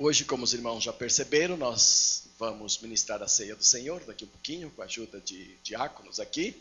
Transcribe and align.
Hoje, 0.00 0.24
como 0.24 0.44
os 0.44 0.54
irmãos 0.54 0.84
já 0.84 0.92
perceberam, 0.92 1.56
nós 1.56 2.28
vamos 2.38 2.78
ministrar 2.78 3.20
a 3.20 3.26
ceia 3.26 3.56
do 3.56 3.64
Senhor 3.64 4.00
daqui 4.04 4.24
um 4.24 4.28
pouquinho, 4.28 4.70
com 4.70 4.80
a 4.80 4.84
ajuda 4.84 5.20
de 5.20 5.56
diáconos 5.64 6.20
aqui. 6.20 6.56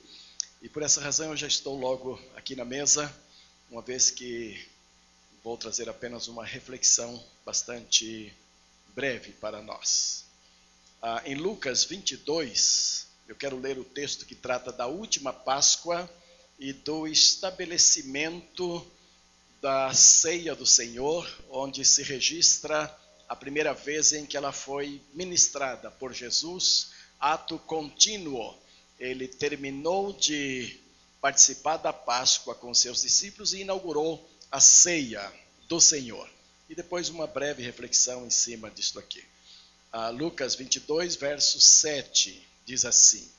E 0.59 0.67
por 0.67 0.81
essa 0.81 0.99
razão 0.99 1.29
eu 1.29 1.37
já 1.37 1.45
estou 1.45 1.79
logo 1.79 2.19
aqui 2.35 2.55
na 2.55 2.65
mesa, 2.65 3.15
uma 3.69 3.83
vez 3.83 4.09
que 4.09 4.67
vou 5.43 5.55
trazer 5.55 5.87
apenas 5.87 6.27
uma 6.27 6.43
reflexão 6.43 7.23
bastante 7.45 8.33
breve 8.95 9.33
para 9.33 9.61
nós. 9.61 10.25
Ah, 10.99 11.21
em 11.23 11.35
Lucas 11.35 11.83
22, 11.83 13.05
eu 13.27 13.35
quero 13.35 13.59
ler 13.59 13.77
o 13.77 13.85
texto 13.85 14.25
que 14.25 14.33
trata 14.33 14.71
da 14.71 14.87
última 14.87 15.31
Páscoa 15.31 16.09
e 16.57 16.73
do 16.73 17.07
estabelecimento 17.07 18.83
da 19.61 19.93
ceia 19.93 20.55
do 20.55 20.65
Senhor, 20.65 21.31
onde 21.51 21.85
se 21.85 22.01
registra 22.01 22.91
a 23.27 23.35
primeira 23.35 23.73
vez 23.73 24.13
em 24.13 24.25
que 24.25 24.37
ela 24.37 24.51
foi 24.51 25.01
ministrada 25.13 25.91
por 25.91 26.13
Jesus, 26.13 26.91
ato 27.19 27.59
contínuo. 27.59 28.55
Ele 28.99 29.27
terminou 29.27 30.13
de 30.13 30.79
participar 31.21 31.77
da 31.77 31.91
Páscoa 31.91 32.55
com 32.55 32.73
seus 32.73 33.01
discípulos 33.01 33.53
e 33.53 33.61
inaugurou 33.61 34.27
a 34.51 34.59
ceia 34.59 35.31
do 35.67 35.79
Senhor. 35.79 36.29
E 36.69 36.75
depois 36.75 37.09
uma 37.09 37.27
breve 37.27 37.63
reflexão 37.63 38.25
em 38.25 38.29
cima 38.29 38.71
disto 38.71 38.99
aqui. 38.99 39.23
Ah, 39.91 40.09
Lucas 40.09 40.55
22, 40.55 41.15
verso 41.15 41.59
7, 41.59 42.45
diz 42.65 42.85
assim: 42.85 43.29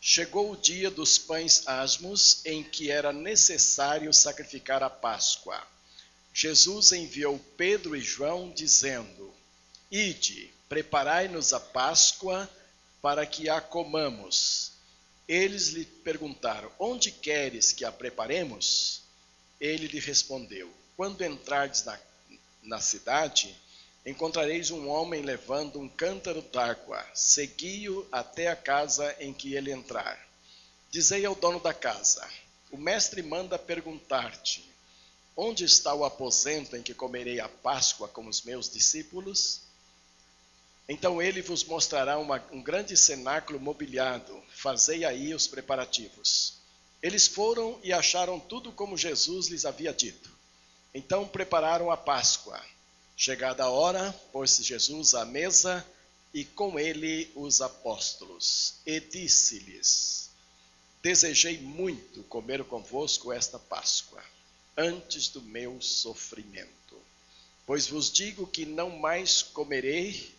Chegou 0.00 0.52
o 0.52 0.56
dia 0.56 0.90
dos 0.90 1.18
pães 1.18 1.66
asmos, 1.66 2.44
em 2.44 2.62
que 2.62 2.90
era 2.90 3.12
necessário 3.12 4.12
sacrificar 4.12 4.82
a 4.82 4.90
Páscoa. 4.90 5.60
Jesus 6.38 6.92
enviou 6.92 7.38
Pedro 7.56 7.96
e 7.96 8.00
João, 8.02 8.50
dizendo: 8.50 9.32
Ide, 9.90 10.52
preparai-nos 10.68 11.54
a 11.54 11.58
Páscoa 11.58 12.46
para 13.00 13.24
que 13.24 13.48
a 13.48 13.58
comamos. 13.58 14.72
Eles 15.26 15.68
lhe 15.68 15.86
perguntaram: 15.86 16.70
Onde 16.78 17.10
queres 17.10 17.72
que 17.72 17.86
a 17.86 17.90
preparemos? 17.90 19.00
Ele 19.58 19.86
lhe 19.86 19.98
respondeu: 19.98 20.70
Quando 20.94 21.24
entrardes 21.24 21.86
na, 21.86 21.98
na 22.64 22.80
cidade, 22.82 23.56
encontrareis 24.04 24.70
um 24.70 24.90
homem 24.90 25.22
levando 25.22 25.80
um 25.80 25.88
cântaro 25.88 26.42
d'água. 26.42 27.02
Segui-o 27.14 28.06
até 28.12 28.48
a 28.48 28.56
casa 28.56 29.16
em 29.20 29.32
que 29.32 29.54
ele 29.54 29.72
entrar. 29.72 30.28
Dizei 30.90 31.24
ao 31.24 31.34
dono 31.34 31.60
da 31.60 31.72
casa: 31.72 32.28
O 32.70 32.76
mestre 32.76 33.22
manda 33.22 33.58
perguntar-te: 33.58 34.75
Onde 35.36 35.64
está 35.64 35.92
o 35.92 36.04
aposento 36.04 36.76
em 36.76 36.82
que 36.82 36.94
comerei 36.94 37.40
a 37.40 37.48
Páscoa 37.48 38.08
com 38.08 38.26
os 38.26 38.40
meus 38.40 38.70
discípulos? 38.70 39.60
Então 40.88 41.20
ele 41.20 41.42
vos 41.42 41.62
mostrará 41.64 42.18
uma, 42.18 42.42
um 42.50 42.62
grande 42.62 42.96
cenáculo 42.96 43.60
mobiliado. 43.60 44.42
Fazei 44.48 45.04
aí 45.04 45.34
os 45.34 45.46
preparativos. 45.46 46.54
Eles 47.02 47.26
foram 47.26 47.78
e 47.82 47.92
acharam 47.92 48.40
tudo 48.40 48.72
como 48.72 48.96
Jesus 48.96 49.48
lhes 49.48 49.66
havia 49.66 49.92
dito. 49.92 50.30
Então 50.94 51.28
prepararam 51.28 51.90
a 51.90 51.96
Páscoa. 51.96 52.58
Chegada 53.14 53.64
a 53.64 53.70
hora, 53.70 54.12
pôs-se 54.32 54.62
Jesus 54.62 55.14
à 55.14 55.24
mesa 55.24 55.84
e 56.32 56.44
com 56.44 56.78
ele 56.78 57.30
os 57.34 57.60
apóstolos. 57.60 58.76
E 58.86 59.00
disse-lhes: 59.00 60.30
Desejei 61.02 61.58
muito 61.58 62.22
comer 62.24 62.64
convosco 62.64 63.32
esta 63.32 63.58
Páscoa, 63.58 64.22
antes 64.76 65.28
do 65.28 65.42
meu 65.42 65.80
sofrimento. 65.80 67.00
Pois 67.66 67.88
vos 67.88 68.10
digo 68.10 68.46
que 68.46 68.64
não 68.64 68.90
mais 68.90 69.42
comerei 69.42 70.36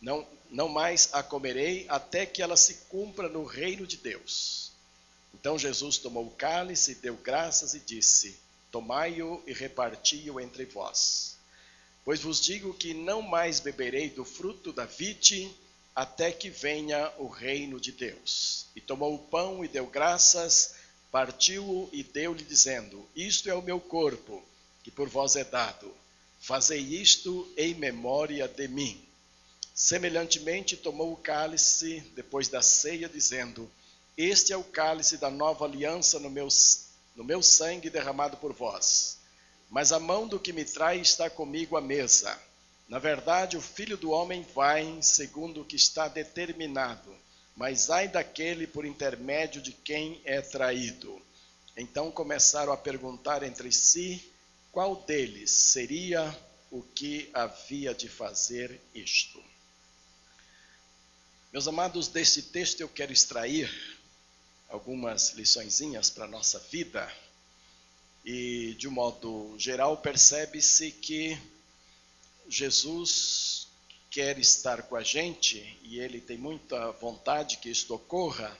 não, 0.00 0.26
não 0.50 0.68
mais 0.68 1.08
a 1.12 1.22
comerei 1.22 1.86
até 1.88 2.24
que 2.24 2.40
ela 2.40 2.56
se 2.56 2.74
cumpra 2.88 3.28
no 3.28 3.44
reino 3.44 3.86
de 3.86 3.96
Deus. 3.96 4.70
Então 5.34 5.58
Jesus 5.58 5.98
tomou 5.98 6.26
o 6.26 6.30
cálice, 6.30 6.94
deu 6.96 7.16
graças 7.16 7.74
e 7.74 7.80
disse: 7.80 8.38
Tomai-o 8.70 9.42
e 9.46 9.52
reparti-o 9.52 10.40
entre 10.40 10.64
vós. 10.64 11.36
Pois 12.04 12.20
vos 12.20 12.40
digo 12.40 12.72
que 12.72 12.94
não 12.94 13.20
mais 13.20 13.60
beberei 13.60 14.08
do 14.08 14.24
fruto 14.24 14.72
da 14.72 14.86
vide 14.86 15.50
até 15.94 16.30
que 16.30 16.48
venha 16.48 17.12
o 17.18 17.26
reino 17.26 17.80
de 17.80 17.92
Deus. 17.92 18.66
E 18.74 18.80
tomou 18.80 19.14
o 19.14 19.18
pão 19.18 19.64
e 19.64 19.68
deu 19.68 19.86
graças, 19.86 20.76
partiu-o 21.10 21.88
e 21.92 22.02
deu-lhe, 22.02 22.44
dizendo: 22.44 23.06
Isto 23.14 23.48
é 23.48 23.54
o 23.54 23.62
meu 23.62 23.80
corpo, 23.80 24.42
que 24.82 24.90
por 24.90 25.08
vós 25.08 25.36
é 25.36 25.44
dado. 25.44 25.94
Fazei 26.40 26.80
isto 26.80 27.50
em 27.56 27.74
memória 27.74 28.46
de 28.46 28.68
mim. 28.68 29.00
Semelhantemente, 29.74 30.76
tomou 30.76 31.12
o 31.12 31.16
cálice 31.16 32.00
depois 32.14 32.48
da 32.48 32.62
ceia, 32.62 33.08
dizendo: 33.08 33.70
Este 34.16 34.52
é 34.52 34.56
o 34.56 34.64
cálice 34.64 35.16
da 35.16 35.30
nova 35.30 35.64
aliança 35.64 36.18
no 36.18 36.30
meu, 36.30 36.48
no 37.14 37.24
meu 37.24 37.42
sangue 37.42 37.90
derramado 37.90 38.36
por 38.36 38.52
vós. 38.52 39.18
Mas 39.70 39.92
a 39.92 40.00
mão 40.00 40.26
do 40.26 40.40
que 40.40 40.52
me 40.52 40.64
trai 40.64 41.00
está 41.00 41.28
comigo 41.28 41.76
à 41.76 41.80
mesa. 41.80 42.38
Na 42.88 42.98
verdade, 42.98 43.56
o 43.56 43.60
filho 43.60 43.98
do 43.98 44.10
homem 44.10 44.46
vai 44.54 44.98
segundo 45.02 45.60
o 45.60 45.64
que 45.64 45.76
está 45.76 46.08
determinado, 46.08 47.14
mas 47.58 47.90
ai 47.90 48.06
daquele 48.06 48.68
por 48.68 48.86
intermédio 48.86 49.60
de 49.60 49.72
quem 49.72 50.22
é 50.24 50.40
traído. 50.40 51.20
Então 51.76 52.08
começaram 52.08 52.72
a 52.72 52.76
perguntar 52.76 53.42
entre 53.42 53.72
si 53.72 54.32
qual 54.70 54.94
deles 55.02 55.50
seria 55.50 56.38
o 56.70 56.82
que 56.82 57.28
havia 57.34 57.92
de 57.92 58.08
fazer 58.08 58.80
isto. 58.94 59.42
Meus 61.52 61.66
amados, 61.66 62.06
desse 62.06 62.42
texto 62.42 62.80
eu 62.80 62.88
quero 62.88 63.12
extrair 63.12 63.68
algumas 64.68 65.30
liçõezinhas 65.30 66.10
para 66.10 66.26
a 66.26 66.28
nossa 66.28 66.60
vida. 66.60 67.12
E, 68.24 68.76
de 68.78 68.86
um 68.86 68.92
modo 68.92 69.56
geral, 69.58 69.96
percebe-se 69.96 70.92
que 70.92 71.40
Jesus 72.48 73.67
quer 74.10 74.38
estar 74.38 74.82
com 74.82 74.96
a 74.96 75.02
gente 75.02 75.78
e 75.82 75.98
ele 75.98 76.20
tem 76.20 76.38
muita 76.38 76.92
vontade 76.92 77.58
que 77.58 77.70
isto 77.70 77.94
ocorra, 77.94 78.56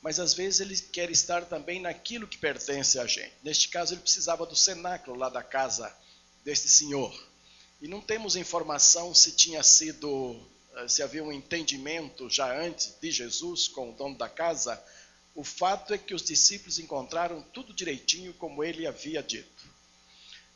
mas 0.00 0.20
às 0.20 0.34
vezes 0.34 0.60
ele 0.60 0.76
quer 0.76 1.10
estar 1.10 1.44
também 1.46 1.80
naquilo 1.80 2.28
que 2.28 2.38
pertence 2.38 2.98
a 2.98 3.06
gente. 3.06 3.32
Neste 3.42 3.68
caso, 3.68 3.94
ele 3.94 4.02
precisava 4.02 4.44
do 4.46 4.54
cenáculo 4.54 5.16
lá 5.18 5.28
da 5.28 5.42
casa 5.42 5.94
deste 6.44 6.68
senhor. 6.68 7.12
E 7.80 7.88
não 7.88 8.00
temos 8.00 8.36
informação 8.36 9.14
se 9.14 9.32
tinha 9.32 9.62
sido 9.62 10.40
eh, 10.76 10.88
se 10.88 11.02
havia 11.02 11.22
um 11.22 11.32
entendimento 11.32 12.28
já 12.28 12.60
antes 12.60 12.94
de 13.00 13.10
Jesus 13.10 13.68
com 13.68 13.90
o 13.90 13.92
dono 13.92 14.16
da 14.16 14.28
casa, 14.28 14.82
o 15.34 15.44
fato 15.44 15.94
é 15.94 15.98
que 15.98 16.14
os 16.14 16.22
discípulos 16.22 16.78
encontraram 16.78 17.42
tudo 17.52 17.72
direitinho 17.72 18.32
como 18.34 18.62
ele 18.62 18.86
havia 18.86 19.22
dito. 19.22 19.53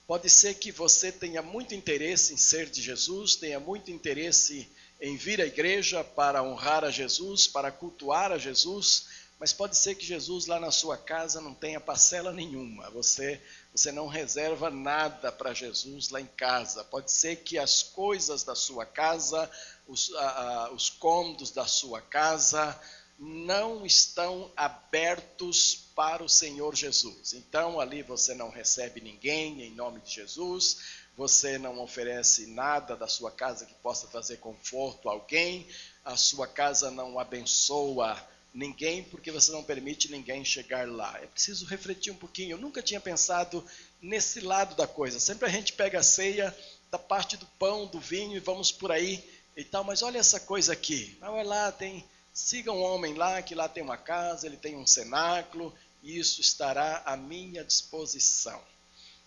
Pode 0.09 0.31
ser 0.31 0.55
que 0.55 0.73
você 0.73 1.13
tenha 1.13 1.43
muito 1.43 1.75
interesse 1.75 2.33
em 2.33 2.39
ser 2.39 2.71
de 2.71 2.81
Jesus, 2.81 3.37
tenha 3.37 3.61
muito 3.61 3.91
interesse 3.91 4.67
em 4.99 5.19
vir 5.19 5.39
à 5.39 5.45
igreja 5.45 6.03
para 6.03 6.43
honrar 6.43 6.83
a 6.83 6.91
Jesus, 6.91 7.47
para 7.47 7.71
cultuar 7.71 8.33
a 8.33 8.39
Jesus, 8.39 9.07
mas 9.39 9.53
pode 9.53 9.77
ser 9.77 9.97
que 9.97 10.07
Jesus 10.07 10.47
lá 10.47 10.59
na 10.59 10.71
sua 10.71 10.97
casa 10.97 11.43
não 11.43 11.53
tenha 11.53 11.79
parcela 11.79 12.33
nenhuma. 12.33 12.89
Você 12.89 13.39
você 13.71 13.93
não 13.93 14.07
reserva 14.07 14.71
nada 14.71 15.31
para 15.31 15.53
Jesus 15.53 16.09
lá 16.09 16.21
em 16.21 16.27
casa. 16.27 16.83
Pode 16.85 17.13
ser 17.13 17.37
que 17.37 17.59
as 17.59 17.83
coisas 17.83 18.43
da 18.43 18.55
sua 18.55 18.87
casa, 18.87 19.49
os, 19.87 20.11
a, 20.15 20.71
os 20.73 20.89
cômodos 20.89 21.51
da 21.51 21.67
sua 21.67 22.01
casa, 22.01 22.81
não 23.19 23.85
estão 23.85 24.51
abertos 24.57 25.89
para 25.97 26.23
o 26.23 26.29
Senhor 26.29 26.75
Jesus. 26.77 27.33
Então 27.33 27.81
ali 27.81 28.03
você 28.03 28.35
não 28.35 28.49
recebe 28.49 29.01
ninguém 29.01 29.63
em 29.63 29.75
nome 29.75 30.01
de 30.01 30.15
Jesus, 30.15 30.79
você 31.17 31.59
não 31.59 31.81
oferece 31.81 32.47
nada 32.47 32.97
da 32.97 33.09
sua 33.09 33.33
casa 33.33 33.67
que 33.67 33.75
possa 33.75 34.07
fazer 34.07 34.37
conforto 34.37 35.09
a 35.09 35.13
alguém, 35.13 35.67
a 36.05 36.17
sua 36.17 36.47
casa 36.47 36.93
não 36.93 37.19
abençoa 37.19 38.17
ninguém 38.55 39.03
porque 39.03 39.33
você 39.33 39.51
não 39.51 39.65
permite 39.65 40.11
ninguém 40.11 40.45
chegar 40.45 40.89
lá. 40.89 41.19
É 41.21 41.27
preciso 41.27 41.67
refletir 41.67 42.13
um 42.13 42.17
pouquinho. 42.17 42.53
Eu 42.53 42.59
nunca 42.59 42.81
tinha 42.81 43.01
pensado 43.01 43.65
nesse 44.01 44.41
lado 44.41 44.77
da 44.77 44.87
coisa. 44.87 45.19
Sempre 45.19 45.47
a 45.47 45.53
gente 45.53 45.73
pega 45.73 45.99
a 45.99 46.05
ceia 46.05 46.57
da 46.89 46.99
parte 46.99 47.37
do 47.37 47.47
pão, 47.59 47.87
do 47.87 47.99
vinho 47.99 48.37
e 48.37 48.41
vamos 48.41 48.71
por 48.71 48.93
aí 48.93 49.23
e 49.57 49.65
tal, 49.65 49.83
mas 49.83 50.03
olha 50.03 50.19
essa 50.19 50.39
coisa 50.39 50.73
aqui. 50.73 51.19
Olha 51.21 51.43
lá, 51.43 51.73
tem 51.73 52.05
siga 52.41 52.73
um 52.73 52.83
homem 52.83 53.15
lá 53.15 53.41
que 53.43 53.55
lá 53.55 53.69
tem 53.69 53.83
uma 53.83 53.97
casa, 53.97 54.47
ele 54.47 54.57
tem 54.57 54.77
um 54.77 54.87
cenáculo, 54.87 55.75
e 56.03 56.19
isso 56.19 56.41
estará 56.41 57.03
à 57.05 57.17
minha 57.17 57.65
disposição. 57.65 58.63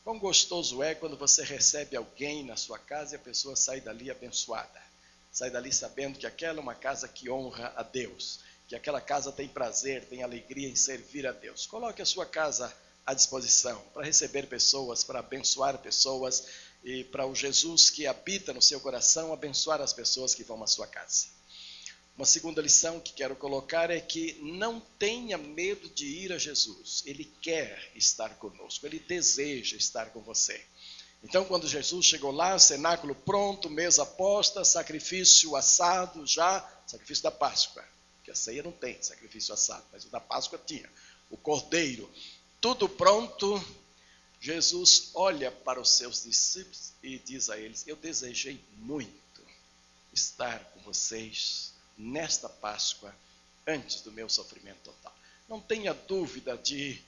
Quão 0.03 0.17
gostoso 0.17 0.81
é 0.81 0.95
quando 0.95 1.17
você 1.17 1.43
recebe 1.43 1.95
alguém 1.95 2.43
na 2.43 2.55
sua 2.55 2.79
casa 2.79 3.13
e 3.13 3.17
a 3.17 3.19
pessoa 3.19 3.55
sai 3.55 3.81
dali 3.81 4.09
abençoada. 4.09 4.81
Sai 5.31 5.49
dali 5.49 5.71
sabendo 5.71 6.17
que 6.17 6.25
aquela 6.25 6.59
é 6.59 6.61
uma 6.61 6.75
casa 6.75 7.07
que 7.07 7.29
honra 7.29 7.73
a 7.75 7.83
Deus 7.83 8.39
que 8.71 8.75
aquela 8.77 9.01
casa 9.01 9.33
tem 9.33 9.49
prazer, 9.49 10.05
tem 10.05 10.23
alegria 10.23 10.69
em 10.69 10.77
servir 10.77 11.27
a 11.27 11.33
Deus. 11.33 11.65
Coloque 11.65 12.01
a 12.01 12.05
sua 12.05 12.25
casa 12.25 12.73
à 13.05 13.13
disposição 13.13 13.77
para 13.93 14.05
receber 14.05 14.47
pessoas, 14.47 15.03
para 15.03 15.19
abençoar 15.19 15.77
pessoas 15.79 16.45
e 16.81 17.03
para 17.03 17.25
o 17.25 17.35
Jesus 17.35 17.89
que 17.89 18.07
habita 18.07 18.53
no 18.53 18.61
seu 18.61 18.79
coração 18.79 19.33
abençoar 19.33 19.81
as 19.81 19.91
pessoas 19.91 20.33
que 20.33 20.45
vão 20.45 20.63
à 20.63 20.67
sua 20.67 20.87
casa. 20.87 21.27
Uma 22.17 22.25
segunda 22.25 22.61
lição 22.61 22.99
que 22.99 23.13
quero 23.13 23.35
colocar 23.35 23.89
é 23.89 23.99
que 23.99 24.33
não 24.41 24.79
tenha 24.99 25.37
medo 25.37 25.89
de 25.89 26.05
ir 26.05 26.31
a 26.31 26.37
Jesus. 26.37 27.03
Ele 27.05 27.25
quer 27.41 27.91
estar 27.95 28.35
conosco, 28.35 28.85
ele 28.85 28.99
deseja 28.99 29.77
estar 29.77 30.11
com 30.11 30.21
você. 30.21 30.63
Então, 31.23 31.45
quando 31.45 31.67
Jesus 31.67 32.05
chegou 32.05 32.31
lá, 32.31 32.57
cenáculo 32.57 33.13
pronto, 33.13 33.69
mesa 33.69 34.05
posta, 34.05 34.65
sacrifício 34.65 35.55
assado 35.55 36.25
já, 36.25 36.67
sacrifício 36.85 37.23
da 37.23 37.31
Páscoa, 37.31 37.83
que 38.23 38.31
a 38.31 38.35
ceia 38.35 38.63
não 38.63 38.71
tem 38.71 39.01
sacrifício 39.01 39.53
assado, 39.53 39.85
mas 39.91 40.03
o 40.03 40.09
da 40.09 40.19
Páscoa 40.19 40.59
tinha. 40.65 40.89
O 41.29 41.37
cordeiro, 41.37 42.09
tudo 42.59 42.89
pronto. 42.89 43.63
Jesus 44.39 45.11
olha 45.13 45.51
para 45.51 45.79
os 45.79 45.91
seus 45.91 46.23
discípulos 46.23 46.93
e 47.03 47.19
diz 47.19 47.49
a 47.49 47.57
eles: 47.59 47.87
Eu 47.87 47.95
desejei 47.95 48.59
muito 48.77 49.41
estar 50.11 50.59
com 50.73 50.79
vocês 50.81 51.70
nesta 51.97 52.49
Páscoa 52.49 53.13
antes 53.67 54.01
do 54.01 54.11
meu 54.11 54.29
sofrimento 54.29 54.79
total. 54.83 55.15
Não 55.47 55.59
tenha 55.59 55.93
dúvida 55.93 56.57
de, 56.57 57.01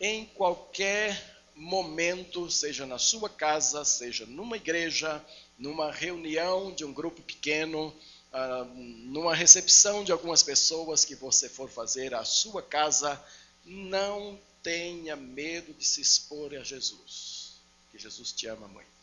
em 0.00 0.26
qualquer 0.26 1.34
momento, 1.54 2.50
seja 2.50 2.84
na 2.86 2.98
sua 2.98 3.28
casa, 3.28 3.84
seja 3.84 4.26
numa 4.26 4.56
igreja, 4.56 5.24
numa 5.58 5.90
reunião 5.90 6.72
de 6.72 6.84
um 6.84 6.92
grupo 6.92 7.22
pequeno, 7.22 7.94
ah, 8.32 8.66
numa 8.74 9.34
recepção 9.34 10.02
de 10.02 10.10
algumas 10.10 10.42
pessoas 10.42 11.04
que 11.04 11.14
você 11.14 11.48
for 11.48 11.70
fazer 11.70 12.14
à 12.14 12.24
sua 12.24 12.62
casa, 12.62 13.22
não 13.64 14.38
tenha 14.62 15.14
medo 15.14 15.72
de 15.74 15.84
se 15.84 16.00
expor 16.00 16.54
a 16.54 16.64
Jesus, 16.64 17.52
que 17.92 17.98
Jesus 17.98 18.32
te 18.32 18.46
ama 18.46 18.66
muito. 18.66 18.94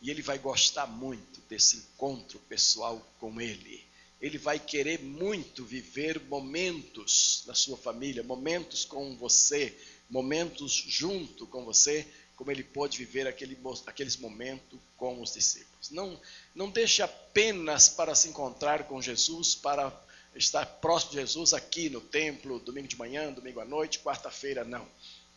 E 0.00 0.10
ele 0.10 0.22
vai 0.22 0.38
gostar 0.38 0.86
muito 0.86 1.40
desse 1.48 1.76
encontro 1.76 2.38
pessoal 2.48 3.06
com 3.18 3.38
ele. 3.40 3.84
Ele 4.20 4.36
vai 4.36 4.58
querer 4.58 5.00
muito 5.00 5.64
viver 5.64 6.20
momentos 6.20 7.42
na 7.46 7.54
sua 7.54 7.76
família, 7.76 8.22
momentos 8.22 8.84
com 8.84 9.16
você, 9.16 9.74
momentos 10.10 10.72
junto 10.72 11.46
com 11.46 11.64
você, 11.64 12.06
como 12.36 12.50
ele 12.50 12.62
pôde 12.62 12.98
viver 12.98 13.26
aquele, 13.26 13.58
aqueles 13.86 14.16
momentos 14.16 14.78
com 14.96 15.20
os 15.22 15.32
discípulos. 15.32 15.90
Não, 15.90 16.20
não 16.54 16.70
deixe 16.70 17.02
apenas 17.02 17.88
para 17.88 18.14
se 18.14 18.28
encontrar 18.28 18.84
com 18.84 19.00
Jesus, 19.00 19.54
para 19.54 19.90
estar 20.34 20.66
próximo 20.66 21.12
de 21.12 21.18
Jesus 21.18 21.54
aqui 21.54 21.88
no 21.88 22.00
templo, 22.00 22.58
domingo 22.58 22.88
de 22.88 22.96
manhã, 22.96 23.32
domingo 23.32 23.60
à 23.60 23.64
noite, 23.64 24.00
quarta-feira, 24.00 24.64
não. 24.64 24.86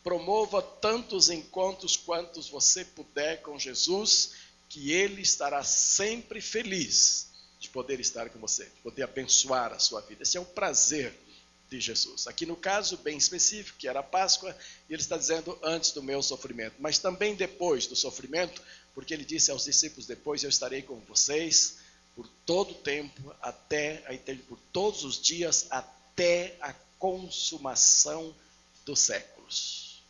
Promova 0.03 0.61
tantos 0.61 1.29
encontros 1.29 1.95
quantos 1.95 2.49
você 2.49 2.83
puder 2.83 3.41
com 3.41 3.57
Jesus, 3.57 4.33
que 4.67 4.91
ele 4.91 5.21
estará 5.21 5.63
sempre 5.63 6.41
feliz 6.41 7.32
de 7.63 7.69
poder 7.69 8.01
estar 8.01 8.29
com 8.29 8.39
você, 8.39 8.65
de 8.65 8.81
poder 8.81 9.03
abençoar 9.03 9.71
a 9.71 9.79
sua 9.79 10.01
vida. 10.01 10.21
Esse 10.21 10.35
é 10.35 10.41
um 10.41 10.45
prazer 10.45 11.17
de 11.69 11.79
Jesus. 11.79 12.27
Aqui 12.27 12.45
no 12.45 12.57
caso 12.57 12.97
bem 12.97 13.17
específico, 13.17 13.77
que 13.77 13.87
era 13.87 14.01
a 14.01 14.03
Páscoa, 14.03 14.53
e 14.89 14.93
ele 14.93 15.01
está 15.01 15.17
dizendo 15.17 15.57
antes 15.63 15.91
do 15.91 16.03
meu 16.03 16.21
sofrimento, 16.21 16.75
mas 16.77 16.99
também 16.99 17.35
depois 17.35 17.87
do 17.87 17.95
sofrimento, 17.95 18.61
porque 18.93 19.13
ele 19.13 19.23
disse 19.23 19.49
aos 19.49 19.63
discípulos: 19.63 20.05
depois 20.05 20.43
eu 20.43 20.49
estarei 20.49 20.81
com 20.81 20.99
vocês 21.07 21.77
por 22.13 22.27
todo 22.45 22.71
o 22.71 22.81
tempo, 22.81 23.33
até 23.41 24.03
por 24.45 24.59
todos 24.73 25.05
os 25.05 25.21
dias, 25.21 25.65
até 25.69 26.57
a 26.59 26.73
consumação 26.99 28.35
dos 28.85 28.99
séculos. 28.99 30.03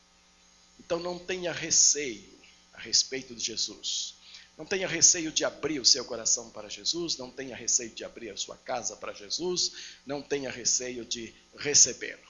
Então 0.79 0.99
não 0.99 1.19
tenha 1.19 1.51
receio 1.51 2.33
a 2.73 2.79
respeito 2.79 3.35
de 3.35 3.43
Jesus. 3.43 4.15
Não 4.57 4.65
tenha 4.65 4.87
receio 4.87 5.31
de 5.31 5.43
abrir 5.43 5.79
o 5.79 5.85
seu 5.85 6.05
coração 6.05 6.49
para 6.51 6.69
Jesus, 6.69 7.17
não 7.17 7.31
tenha 7.31 7.55
receio 7.55 7.89
de 7.89 8.03
abrir 8.03 8.29
a 8.29 8.37
sua 8.37 8.55
casa 8.55 8.95
para 8.95 9.13
Jesus, 9.13 9.71
não 10.05 10.21
tenha 10.21 10.51
receio 10.51 11.03
de 11.03 11.33
recebê-lo. 11.57 12.21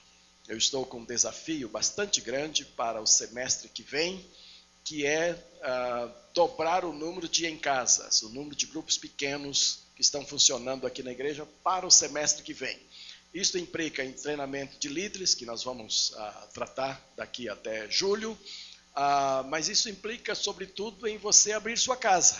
Eu 0.48 0.56
estou 0.56 0.84
com 0.86 1.00
um 1.00 1.04
desafio 1.04 1.68
bastante 1.68 2.20
grande 2.20 2.64
para 2.64 3.00
o 3.00 3.06
semestre 3.06 3.68
que 3.68 3.82
vem, 3.82 4.24
que 4.84 5.06
é 5.06 5.32
uh, 5.32 6.12
dobrar 6.34 6.84
o 6.84 6.92
número 6.92 7.26
de 7.28 7.46
em 7.46 7.58
casas, 7.58 8.22
o 8.22 8.28
número 8.28 8.54
de 8.54 8.66
grupos 8.66 8.98
pequenos 8.98 9.84
que 9.96 10.02
estão 10.02 10.24
funcionando 10.26 10.86
aqui 10.86 11.02
na 11.02 11.12
igreja 11.12 11.46
para 11.62 11.86
o 11.86 11.90
semestre 11.90 12.42
que 12.42 12.52
vem. 12.52 12.78
Isso 13.32 13.58
implica 13.58 14.04
em 14.04 14.12
treinamento 14.12 14.78
de 14.78 14.88
líderes, 14.88 15.34
que 15.34 15.46
nós 15.46 15.64
vamos 15.64 16.10
uh, 16.10 16.48
tratar 16.52 17.02
daqui 17.16 17.48
até 17.48 17.90
julho, 17.90 18.38
ah, 18.94 19.44
mas 19.48 19.68
isso 19.68 19.88
implica, 19.88 20.34
sobretudo, 20.34 21.06
em 21.06 21.18
você 21.18 21.52
abrir 21.52 21.76
sua 21.76 21.96
casa, 21.96 22.38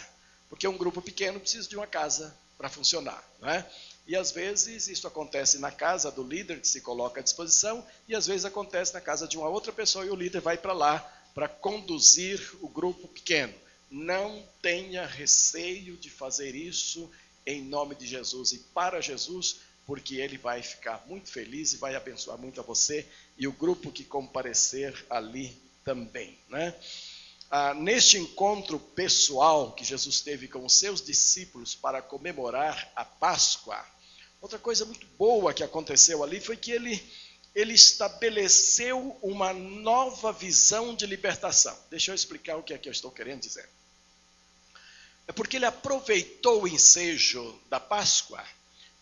porque 0.48 0.68
um 0.68 0.78
grupo 0.78 1.02
pequeno 1.02 1.40
precisa 1.40 1.68
de 1.68 1.76
uma 1.76 1.86
casa 1.86 2.34
para 2.56 2.68
funcionar. 2.68 3.22
Não 3.40 3.50
é? 3.50 3.68
E 4.06 4.14
às 4.14 4.30
vezes 4.30 4.86
isso 4.86 5.06
acontece 5.06 5.58
na 5.58 5.70
casa 5.70 6.10
do 6.10 6.22
líder 6.22 6.60
que 6.60 6.68
se 6.68 6.80
coloca 6.80 7.20
à 7.20 7.22
disposição, 7.22 7.84
e 8.06 8.14
às 8.14 8.26
vezes 8.26 8.44
acontece 8.44 8.92
na 8.92 9.00
casa 9.00 9.26
de 9.26 9.36
uma 9.36 9.48
outra 9.48 9.72
pessoa 9.72 10.04
e 10.04 10.10
o 10.10 10.16
líder 10.16 10.40
vai 10.40 10.56
para 10.56 10.72
lá 10.72 10.98
para 11.34 11.48
conduzir 11.48 12.40
o 12.60 12.68
grupo 12.68 13.08
pequeno. 13.08 13.54
Não 13.90 14.42
tenha 14.62 15.06
receio 15.06 15.96
de 15.96 16.10
fazer 16.10 16.54
isso 16.54 17.10
em 17.46 17.62
nome 17.62 17.94
de 17.94 18.06
Jesus 18.06 18.52
e 18.52 18.58
para 18.58 19.00
Jesus, 19.00 19.56
porque 19.86 20.16
ele 20.16 20.38
vai 20.38 20.62
ficar 20.62 21.04
muito 21.06 21.30
feliz 21.30 21.72
e 21.72 21.76
vai 21.76 21.94
abençoar 21.94 22.38
muito 22.38 22.60
a 22.60 22.64
você 22.64 23.06
e 23.36 23.46
o 23.46 23.52
grupo 23.52 23.90
que 23.90 24.04
comparecer 24.04 25.04
ali 25.10 25.63
também. 25.84 26.38
Né? 26.48 26.74
Ah, 27.50 27.74
neste 27.74 28.18
encontro 28.18 28.80
pessoal 28.80 29.72
que 29.72 29.84
Jesus 29.84 30.20
teve 30.20 30.48
com 30.48 30.64
os 30.64 30.74
seus 30.74 31.00
discípulos 31.00 31.74
para 31.74 32.02
comemorar 32.02 32.90
a 32.96 33.04
Páscoa, 33.04 33.84
outra 34.40 34.58
coisa 34.58 34.84
muito 34.84 35.06
boa 35.18 35.54
que 35.54 35.62
aconteceu 35.62 36.24
ali 36.24 36.40
foi 36.40 36.56
que 36.56 36.72
ele, 36.72 37.00
ele 37.54 37.74
estabeleceu 37.74 39.16
uma 39.22 39.52
nova 39.52 40.32
visão 40.32 40.94
de 40.94 41.06
libertação. 41.06 41.78
Deixa 41.90 42.10
eu 42.10 42.14
explicar 42.14 42.56
o 42.56 42.62
que 42.62 42.74
é 42.74 42.78
que 42.78 42.88
eu 42.88 42.92
estou 42.92 43.10
querendo 43.10 43.42
dizer. 43.42 43.68
É 45.28 45.32
porque 45.32 45.56
ele 45.56 45.64
aproveitou 45.64 46.62
o 46.62 46.68
ensejo 46.68 47.58
da 47.70 47.78
Páscoa 47.80 48.44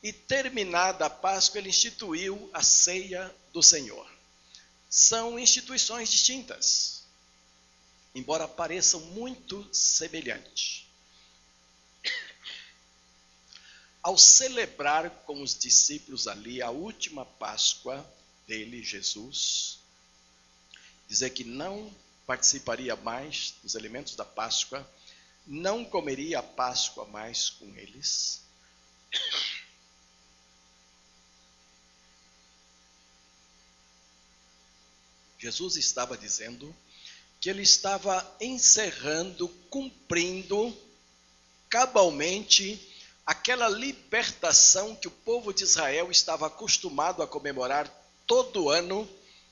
e, 0.02 0.12
terminada 0.12 1.06
a 1.06 1.10
Páscoa, 1.10 1.58
ele 1.58 1.70
instituiu 1.70 2.50
a 2.52 2.62
ceia 2.62 3.34
do 3.52 3.62
Senhor 3.62 4.11
são 4.92 5.38
instituições 5.38 6.10
distintas, 6.10 7.04
embora 8.14 8.46
pareçam 8.46 9.00
muito 9.00 9.66
semelhantes. 9.72 10.86
Ao 14.02 14.18
celebrar 14.18 15.08
com 15.24 15.40
os 15.40 15.58
discípulos 15.58 16.28
ali 16.28 16.60
a 16.60 16.68
última 16.68 17.24
Páscoa 17.24 18.06
dele, 18.46 18.84
Jesus, 18.84 19.78
dizer 21.08 21.30
que 21.30 21.42
não 21.42 21.90
participaria 22.26 22.94
mais 22.94 23.54
dos 23.62 23.74
elementos 23.74 24.14
da 24.14 24.26
Páscoa, 24.26 24.86
não 25.46 25.86
comeria 25.86 26.40
a 26.40 26.42
Páscoa 26.42 27.06
mais 27.06 27.48
com 27.48 27.64
eles. 27.76 28.42
Jesus 35.42 35.74
estava 35.74 36.16
dizendo 36.16 36.72
que 37.40 37.50
ele 37.50 37.62
estava 37.62 38.24
encerrando, 38.40 39.48
cumprindo 39.68 40.72
cabalmente 41.68 42.80
aquela 43.26 43.68
libertação 43.68 44.94
que 44.94 45.08
o 45.08 45.10
povo 45.10 45.52
de 45.52 45.64
Israel 45.64 46.12
estava 46.12 46.46
acostumado 46.46 47.24
a 47.24 47.26
comemorar 47.26 47.90
todo 48.24 48.70
ano, 48.70 49.08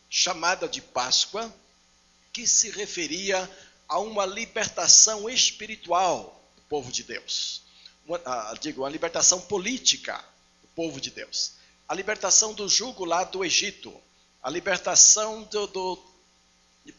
chamada 0.09 0.69
de 0.69 0.81
Páscoa, 0.81 1.53
que 2.33 2.47
se 2.47 2.71
referia 2.71 3.51
a 3.89 3.99
uma 3.99 4.25
libertação 4.25 5.29
espiritual 5.29 6.41
do 6.55 6.63
povo 6.69 6.93
de 6.93 7.03
Deus. 7.03 7.63
Uma, 8.07 8.23
ah, 8.25 8.55
digo, 8.61 8.83
uma 8.83 8.89
libertação 8.89 9.41
política 9.41 10.25
do 10.63 10.69
povo 10.69 11.01
de 11.01 11.11
Deus. 11.11 11.55
A 11.89 11.95
libertação 11.97 12.55
do 12.55 12.69
jugo 12.69 13.05
lá 13.05 13.25
do 13.25 13.45
Egito 13.45 14.01
a 14.43 14.51
libertação 14.51 15.43
do, 15.45 15.67
do, 15.67 15.99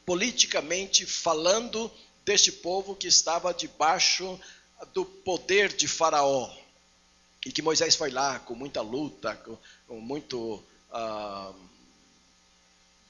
politicamente 0.05 1.05
falando 1.05 1.91
deste 2.23 2.51
povo 2.51 2.95
que 2.95 3.07
estava 3.07 3.53
debaixo 3.53 4.39
do 4.93 5.05
poder 5.05 5.73
de 5.73 5.87
Faraó. 5.87 6.49
E 7.45 7.51
que 7.51 7.61
Moisés 7.61 7.95
foi 7.95 8.11
lá 8.11 8.39
com 8.39 8.53
muita 8.53 8.81
luta, 8.81 9.35
com, 9.35 9.57
com 9.87 9.99
muito 9.99 10.63
ah, 10.91 11.51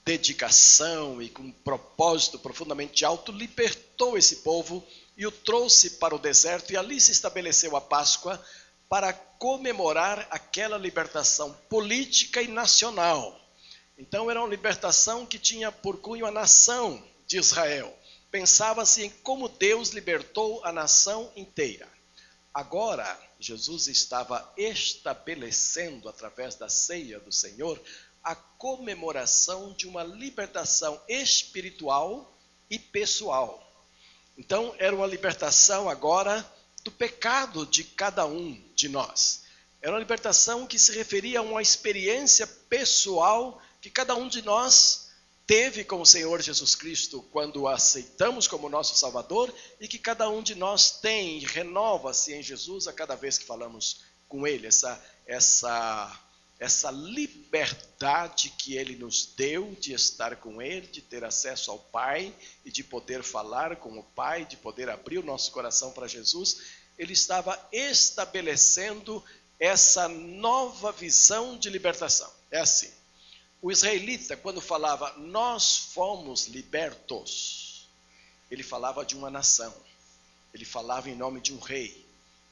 dedicação 0.05 1.21
e 1.21 1.29
com 1.29 1.43
um 1.43 1.51
propósito 1.51 2.39
profundamente 2.39 3.03
alto, 3.03 3.31
libertou 3.31 4.17
esse 4.17 4.37
povo 4.37 4.85
e 5.17 5.27
o 5.27 5.31
trouxe 5.31 5.91
para 5.91 6.15
o 6.15 6.19
deserto, 6.19 6.71
e 6.71 6.77
ali 6.77 6.99
se 6.99 7.11
estabeleceu 7.11 7.75
a 7.75 7.81
Páscoa 7.81 8.41
para 8.89 9.13
comemorar 9.13 10.27
aquela 10.31 10.77
libertação 10.77 11.53
política 11.69 12.41
e 12.41 12.47
nacional. 12.47 13.39
Então 13.97 14.29
era 14.29 14.39
uma 14.39 14.49
libertação 14.49 15.25
que 15.25 15.37
tinha 15.37 15.71
por 15.71 15.99
cunho 15.99 16.25
a 16.25 16.31
nação 16.31 17.03
de 17.27 17.37
Israel. 17.37 17.97
pensava-se 18.29 19.03
em 19.03 19.09
como 19.09 19.49
Deus 19.49 19.89
libertou 19.89 20.63
a 20.63 20.71
nação 20.71 21.31
inteira. 21.35 21.87
Agora, 22.53 23.19
Jesus 23.39 23.87
estava 23.87 24.53
estabelecendo, 24.57 26.07
através 26.07 26.55
da 26.55 26.69
ceia 26.69 27.19
do 27.19 27.31
Senhor, 27.31 27.81
a 28.23 28.35
comemoração 28.35 29.73
de 29.73 29.87
uma 29.87 30.03
libertação 30.03 31.01
espiritual 31.07 32.33
e 32.69 32.77
pessoal. 32.77 33.67
Então, 34.37 34.73
era 34.79 34.95
uma 34.95 35.07
libertação 35.07 35.89
agora 35.89 36.45
do 36.83 36.91
pecado 36.91 37.65
de 37.65 37.83
cada 37.83 38.25
um 38.25 38.61
de 38.75 38.89
nós. 38.89 39.43
Era 39.81 39.93
uma 39.93 39.99
libertação 39.99 40.67
que 40.67 40.77
se 40.77 40.91
referia 40.93 41.39
a 41.39 41.43
uma 41.43 41.61
experiência 41.61 42.45
pessoal 42.45 43.61
que 43.81 43.89
cada 43.89 44.15
um 44.15 44.27
de 44.27 44.43
nós 44.43 45.09
teve 45.47 45.83
com 45.83 45.99
o 45.99 46.05
Senhor 46.05 46.41
Jesus 46.41 46.75
Cristo 46.75 47.21
quando 47.31 47.61
o 47.61 47.67
aceitamos 47.67 48.47
como 48.47 48.69
nosso 48.69 48.95
Salvador 48.95 49.53
e 49.79 49.87
que 49.87 49.97
cada 49.97 50.29
um 50.29 50.41
de 50.41 50.55
nós 50.55 50.91
tem 51.01 51.39
e 51.39 51.45
renova-se 51.45 52.33
em 52.33 52.43
Jesus 52.43 52.87
a 52.87 52.93
cada 52.93 53.15
vez 53.15 53.37
que 53.37 53.45
falamos 53.45 54.01
com 54.29 54.45
Ele. 54.45 54.67
Essa, 54.67 55.03
essa, 55.25 56.19
essa 56.59 56.91
liberdade 56.91 58.51
que 58.51 58.77
Ele 58.77 58.95
nos 58.95 59.25
deu 59.35 59.75
de 59.79 59.93
estar 59.93 60.35
com 60.35 60.61
Ele, 60.61 60.87
de 60.87 61.01
ter 61.01 61.23
acesso 61.23 61.71
ao 61.71 61.79
Pai 61.79 62.33
e 62.63 62.71
de 62.71 62.83
poder 62.83 63.23
falar 63.23 63.77
com 63.77 63.97
o 63.97 64.03
Pai, 64.03 64.45
de 64.45 64.57
poder 64.57 64.89
abrir 64.89 65.17
o 65.17 65.25
nosso 65.25 65.51
coração 65.51 65.91
para 65.91 66.07
Jesus, 66.07 66.61
Ele 66.97 67.13
estava 67.13 67.59
estabelecendo 67.71 69.23
essa 69.59 70.07
nova 70.07 70.91
visão 70.91 71.57
de 71.57 71.69
libertação. 71.69 72.31
É 72.51 72.59
assim. 72.59 73.00
O 73.61 73.71
israelita, 73.71 74.35
quando 74.35 74.59
falava 74.59 75.13
nós 75.17 75.77
fomos 75.77 76.47
libertos, 76.47 77.87
ele 78.49 78.63
falava 78.63 79.05
de 79.05 79.15
uma 79.15 79.29
nação, 79.29 79.73
ele 80.51 80.65
falava 80.65 81.09
em 81.09 81.15
nome 81.15 81.39
de 81.39 81.53
um 81.53 81.59
rei, 81.59 82.03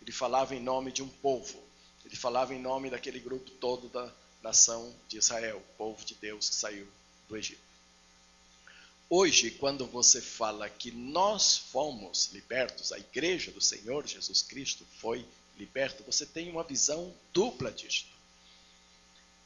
ele 0.01 0.11
falava 0.11 0.55
em 0.55 0.59
nome 0.59 0.91
de 0.91 1.01
um 1.01 1.09
povo, 1.09 1.59
ele 2.05 2.15
falava 2.15 2.53
em 2.53 2.61
nome 2.61 2.91
daquele 2.91 3.19
grupo 3.19 3.49
todo 3.51 3.89
da 3.89 4.13
nação 4.43 4.95
de 5.07 5.17
Israel, 5.17 5.63
povo 5.77 6.05
de 6.05 6.13
Deus 6.13 6.49
que 6.49 6.55
saiu 6.55 6.87
do 7.27 7.35
Egito. 7.35 7.69
Hoje, 9.09 9.49
quando 9.49 9.87
você 9.87 10.21
fala 10.21 10.69
que 10.69 10.91
nós 10.91 11.57
fomos 11.57 12.29
libertos, 12.31 12.91
a 12.91 12.99
igreja 12.99 13.49
do 13.49 13.59
Senhor 13.59 14.05
Jesus 14.05 14.43
Cristo 14.43 14.85
foi 14.99 15.25
liberta, 15.57 16.03
você 16.03 16.27
tem 16.27 16.51
uma 16.51 16.63
visão 16.63 17.11
dupla 17.33 17.71
disto. 17.71 18.18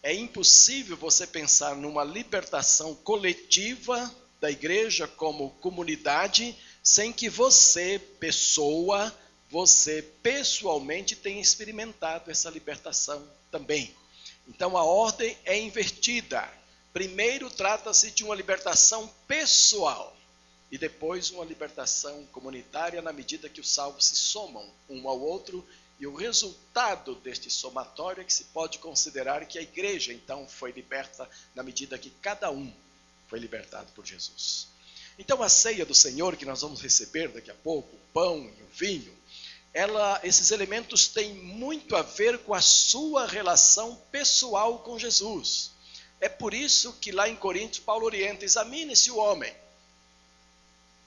É 0.04 0.14
impossível 0.14 0.98
você 0.98 1.26
pensar 1.26 1.78
numa 1.78 2.04
libertação 2.04 2.94
coletiva 2.94 4.14
da 4.42 4.52
igreja 4.52 5.08
como 5.08 5.52
comunidade 5.62 6.54
sem 6.84 7.14
que 7.14 7.30
você, 7.30 7.98
pessoa, 8.20 9.18
você 9.50 10.02
pessoalmente 10.22 11.16
tenha 11.16 11.40
experimentado 11.42 12.30
essa 12.30 12.50
libertação 12.50 13.26
também. 13.50 13.96
Então 14.46 14.76
a 14.76 14.84
ordem 14.84 15.38
é 15.46 15.58
invertida. 15.58 16.52
Primeiro 16.92 17.50
trata-se 17.50 18.12
de 18.12 18.26
uma 18.26 18.36
libertação 18.36 19.10
pessoal 19.26 20.14
e 20.70 20.78
depois 20.78 21.30
uma 21.30 21.46
libertação 21.46 22.26
comunitária 22.34 23.02
na 23.02 23.14
medida 23.14 23.48
que 23.48 23.62
os 23.62 23.70
salvos 23.70 24.08
se 24.08 24.18
somam 24.18 24.70
um 24.90 25.08
ao 25.08 25.22
outro 25.22 25.66
e 26.04 26.06
o 26.06 26.14
resultado 26.14 27.16
deste 27.16 27.50
somatório 27.50 28.20
é 28.20 28.26
que 28.26 28.34
se 28.34 28.44
pode 28.46 28.78
considerar 28.78 29.46
que 29.46 29.58
a 29.58 29.62
igreja 29.62 30.12
então 30.12 30.46
foi 30.46 30.74
liberta 30.74 31.30
na 31.56 31.64
medida 31.64 31.98
que 31.98 32.10
cada 32.10 32.52
um 32.52 32.70
foi 33.30 33.40
libertado 33.40 33.90
por 33.94 34.06
Jesus. 34.06 34.68
Então 35.18 35.42
a 35.42 35.48
ceia 35.48 35.86
do 35.86 35.96
Senhor 35.96 36.36
que 36.36 36.44
nós 36.44 36.60
vamos 36.60 36.82
receber 36.82 37.30
daqui 37.30 37.50
a 37.50 37.56
pouco, 37.56 37.96
o 37.96 38.00
pão 38.14 38.38
e 38.38 38.64
o 38.64 38.68
vinho, 38.74 39.18
ela, 39.74 40.20
esses 40.26 40.52
elementos 40.52 41.08
têm 41.08 41.36
muito 41.36 41.96
a 41.96 42.02
ver 42.02 42.40
com 42.40 42.54
a 42.54 42.60
sua 42.60 43.26
relação 43.26 43.96
pessoal 44.12 44.80
com 44.80 45.00
Jesus. 45.00 45.72
É 46.20 46.28
por 46.28 46.54
isso 46.54 46.92
que 47.00 47.14
lá 47.14 47.30
em 47.30 47.36
Coríntios 47.38 47.80
Paulo 47.86 48.06
orienta: 48.06 48.44
examine-se 48.44 49.10
o 49.10 49.16
homem. 49.16 49.56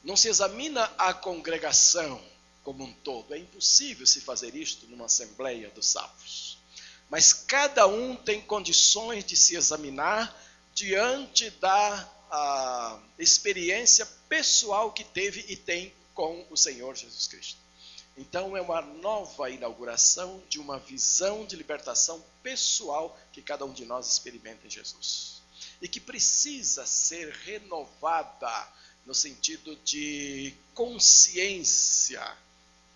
Não 0.02 0.16
se 0.16 0.28
examina 0.28 0.90
a 0.96 1.12
congregação, 1.12 2.18
como 2.66 2.82
um 2.82 2.92
todo. 2.92 3.32
É 3.32 3.38
impossível 3.38 4.04
se 4.04 4.20
fazer 4.20 4.56
isto 4.56 4.88
numa 4.88 5.04
assembleia 5.04 5.70
dos 5.70 5.86
salvos. 5.86 6.58
Mas 7.08 7.32
cada 7.32 7.86
um 7.86 8.16
tem 8.16 8.42
condições 8.42 9.24
de 9.24 9.36
se 9.36 9.54
examinar 9.54 10.36
diante 10.74 11.48
da 11.50 12.12
a, 12.28 13.00
experiência 13.20 14.04
pessoal 14.28 14.92
que 14.92 15.04
teve 15.04 15.44
e 15.48 15.54
tem 15.54 15.94
com 16.12 16.44
o 16.50 16.56
Senhor 16.56 16.96
Jesus 16.96 17.28
Cristo. 17.28 17.60
Então 18.16 18.56
é 18.56 18.60
uma 18.60 18.82
nova 18.82 19.48
inauguração 19.48 20.42
de 20.48 20.58
uma 20.58 20.80
visão 20.80 21.46
de 21.46 21.54
libertação 21.54 22.20
pessoal 22.42 23.16
que 23.32 23.42
cada 23.42 23.64
um 23.64 23.72
de 23.72 23.84
nós 23.84 24.10
experimenta 24.10 24.66
em 24.66 24.70
Jesus. 24.70 25.40
E 25.80 25.86
que 25.86 26.00
precisa 26.00 26.84
ser 26.84 27.32
renovada 27.32 28.72
no 29.04 29.14
sentido 29.14 29.76
de 29.84 30.52
consciência 30.74 32.36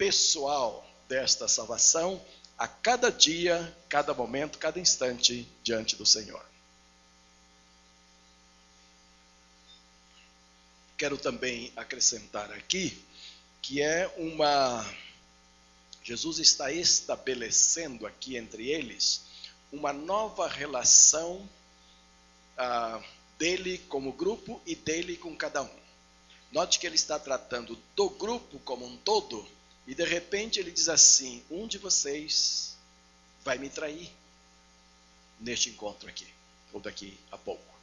pessoal 0.00 0.83
desta 1.07 1.47
salvação 1.47 2.25
a 2.57 2.66
cada 2.66 3.12
dia, 3.12 3.76
cada 3.87 4.14
momento, 4.14 4.59
cada 4.59 4.80
instante 4.80 5.47
diante 5.62 5.95
do 5.95 6.07
Senhor. 6.07 6.42
Quero 10.97 11.19
também 11.19 11.71
acrescentar 11.76 12.50
aqui 12.50 12.99
que 13.61 13.83
é 13.83 14.11
uma. 14.16 14.90
Jesus 16.02 16.38
está 16.38 16.73
estabelecendo 16.73 18.07
aqui 18.07 18.38
entre 18.38 18.71
eles 18.71 19.21
uma 19.71 19.92
nova 19.92 20.49
relação 20.49 21.47
ah, 22.57 23.02
dele 23.38 23.76
como 23.90 24.14
grupo 24.14 24.62
e 24.64 24.75
dele 24.75 25.19
com 25.19 25.37
cada 25.37 25.61
um. 25.61 25.80
Note 26.50 26.78
que 26.78 26.87
ele 26.87 26.97
está 26.97 27.19
tratando 27.19 27.78
do 27.95 28.09
grupo 28.09 28.59
como 28.61 28.87
um 28.87 28.97
todo 28.97 29.60
e 29.90 29.94
de 29.94 30.04
repente 30.04 30.61
ele 30.61 30.70
diz 30.70 30.88
assim: 30.88 31.42
Um 31.50 31.66
de 31.66 31.76
vocês 31.76 32.76
vai 33.44 33.59
me 33.59 33.68
trair 33.68 34.09
neste 35.40 35.68
encontro 35.68 36.09
aqui, 36.09 36.28
ou 36.73 36.78
daqui 36.78 37.18
a 37.32 37.37
pouco. 37.37 37.75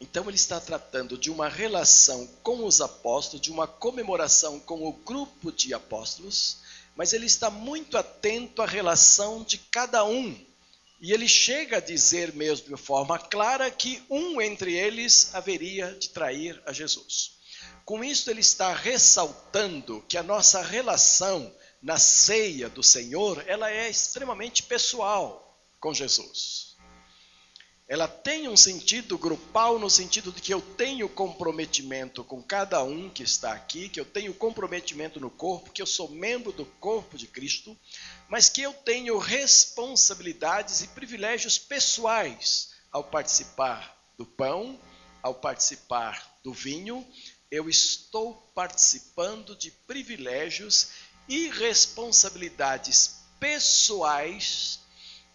Então 0.00 0.28
ele 0.28 0.36
está 0.36 0.60
tratando 0.60 1.18
de 1.18 1.28
uma 1.28 1.48
relação 1.48 2.24
com 2.44 2.64
os 2.64 2.80
apóstolos, 2.80 3.40
de 3.40 3.50
uma 3.50 3.66
comemoração 3.66 4.60
com 4.60 4.86
o 4.86 4.92
grupo 4.92 5.50
de 5.50 5.74
apóstolos, 5.74 6.58
mas 6.94 7.12
ele 7.12 7.26
está 7.26 7.50
muito 7.50 7.98
atento 7.98 8.62
à 8.62 8.66
relação 8.66 9.42
de 9.42 9.58
cada 9.58 10.04
um. 10.04 10.38
E 11.00 11.12
ele 11.12 11.26
chega 11.26 11.78
a 11.78 11.80
dizer 11.80 12.32
mesmo 12.32 12.76
de 12.76 12.80
forma 12.80 13.18
clara 13.18 13.68
que 13.72 14.00
um 14.08 14.40
entre 14.40 14.72
eles 14.72 15.34
haveria 15.34 15.96
de 15.96 16.10
trair 16.10 16.62
a 16.64 16.72
Jesus. 16.72 17.41
Com 17.84 18.04
isso, 18.04 18.30
ele 18.30 18.40
está 18.40 18.72
ressaltando 18.74 20.04
que 20.08 20.16
a 20.16 20.22
nossa 20.22 20.62
relação 20.62 21.52
na 21.82 21.98
ceia 21.98 22.68
do 22.68 22.82
Senhor, 22.82 23.42
ela 23.46 23.70
é 23.70 23.90
extremamente 23.90 24.62
pessoal 24.62 25.58
com 25.80 25.92
Jesus. 25.92 26.76
Ela 27.88 28.06
tem 28.06 28.48
um 28.48 28.56
sentido 28.56 29.18
grupal 29.18 29.78
no 29.78 29.90
sentido 29.90 30.30
de 30.30 30.40
que 30.40 30.54
eu 30.54 30.62
tenho 30.62 31.08
comprometimento 31.08 32.22
com 32.22 32.40
cada 32.40 32.82
um 32.82 33.10
que 33.10 33.24
está 33.24 33.52
aqui, 33.52 33.88
que 33.88 34.00
eu 34.00 34.04
tenho 34.04 34.32
comprometimento 34.32 35.20
no 35.20 35.28
corpo, 35.28 35.72
que 35.72 35.82
eu 35.82 35.86
sou 35.86 36.08
membro 36.08 36.52
do 36.52 36.64
corpo 36.64 37.18
de 37.18 37.26
Cristo, 37.26 37.76
mas 38.28 38.48
que 38.48 38.62
eu 38.62 38.72
tenho 38.72 39.18
responsabilidades 39.18 40.80
e 40.82 40.88
privilégios 40.88 41.58
pessoais 41.58 42.70
ao 42.90 43.04
participar 43.04 43.98
do 44.16 44.24
pão, 44.24 44.80
ao 45.20 45.34
participar 45.34 46.38
do 46.42 46.52
vinho 46.52 47.06
eu 47.52 47.68
estou 47.68 48.32
participando 48.54 49.54
de 49.54 49.70
privilégios 49.70 50.88
e 51.28 51.50
responsabilidades 51.50 53.16
pessoais 53.38 54.80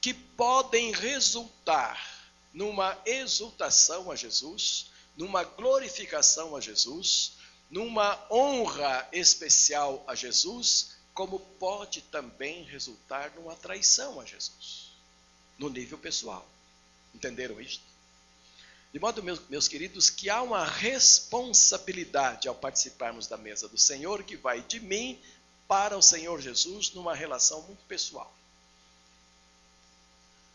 que 0.01 0.15
podem 0.15 0.91
resultar 0.91 2.33
numa 2.51 2.99
exultação 3.05 4.09
a 4.09 4.15
Jesus, 4.15 4.87
numa 5.15 5.43
glorificação 5.43 6.55
a 6.55 6.59
Jesus, 6.59 7.33
numa 7.69 8.19
honra 8.31 9.07
especial 9.11 10.03
a 10.07 10.15
Jesus, 10.15 10.97
como 11.13 11.37
pode 11.37 12.01
também 12.01 12.63
resultar 12.63 13.35
numa 13.35 13.55
traição 13.55 14.19
a 14.19 14.25
Jesus, 14.25 14.89
no 15.55 15.69
nível 15.69 15.99
pessoal. 15.99 16.49
Entenderam 17.13 17.61
isto? 17.61 17.86
De 18.97 19.01
modo, 19.01 19.21
meus, 19.21 19.67
queridos, 19.67 20.09
que 20.09 20.27
há 20.27 20.41
uma 20.41 20.65
responsabilidade 20.65 22.47
ao 22.47 22.55
participarmos 22.55 23.27
da 23.27 23.37
mesa 23.37 23.67
do 23.67 23.77
Senhor 23.77 24.23
que 24.23 24.35
vai 24.35 24.59
de 24.63 24.79
mim 24.79 25.21
para 25.67 25.95
o 25.95 26.01
Senhor 26.01 26.41
Jesus 26.41 26.91
numa 26.95 27.13
relação 27.13 27.61
muito 27.61 27.85
pessoal. 27.85 28.33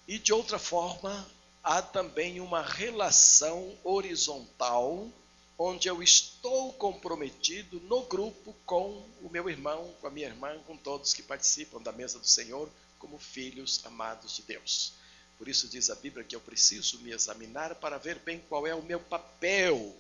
E 0.09 0.19
de 0.19 0.33
outra 0.33 0.59
forma, 0.59 1.25
há 1.63 1.81
também 1.81 2.41
uma 2.41 2.63
relação 2.63 3.79
horizontal 3.85 5.09
onde 5.57 5.87
eu 5.87 6.03
estou 6.03 6.73
comprometido 6.73 7.79
no 7.83 8.03
grupo 8.03 8.53
com 8.67 9.09
o 9.23 9.29
meu 9.31 9.49
irmão, 9.49 9.95
com 10.01 10.09
a 10.09 10.11
minha 10.11 10.27
irmã, 10.27 10.59
com 10.67 10.77
todos 10.77 11.15
que 11.15 11.23
participam 11.23 11.81
da 11.81 11.93
mesa 11.93 12.19
do 12.19 12.27
Senhor, 12.27 12.69
como 12.99 13.21
filhos 13.21 13.81
amados 13.85 14.35
de 14.35 14.43
Deus. 14.43 15.01
Por 15.43 15.49
isso 15.49 15.67
diz 15.67 15.91
a 15.91 15.97
Bíblia 15.97 16.23
que 16.25 16.37
eu 16.37 16.41
preciso 16.41 17.01
me 17.01 17.11
examinar 17.11 17.75
para 17.75 17.99
ver 17.99 18.21
bem 18.21 18.39
qual 18.49 18.65
é 18.65 18.73
o 18.77 18.81
meu 18.81 19.01
papel 19.01 19.93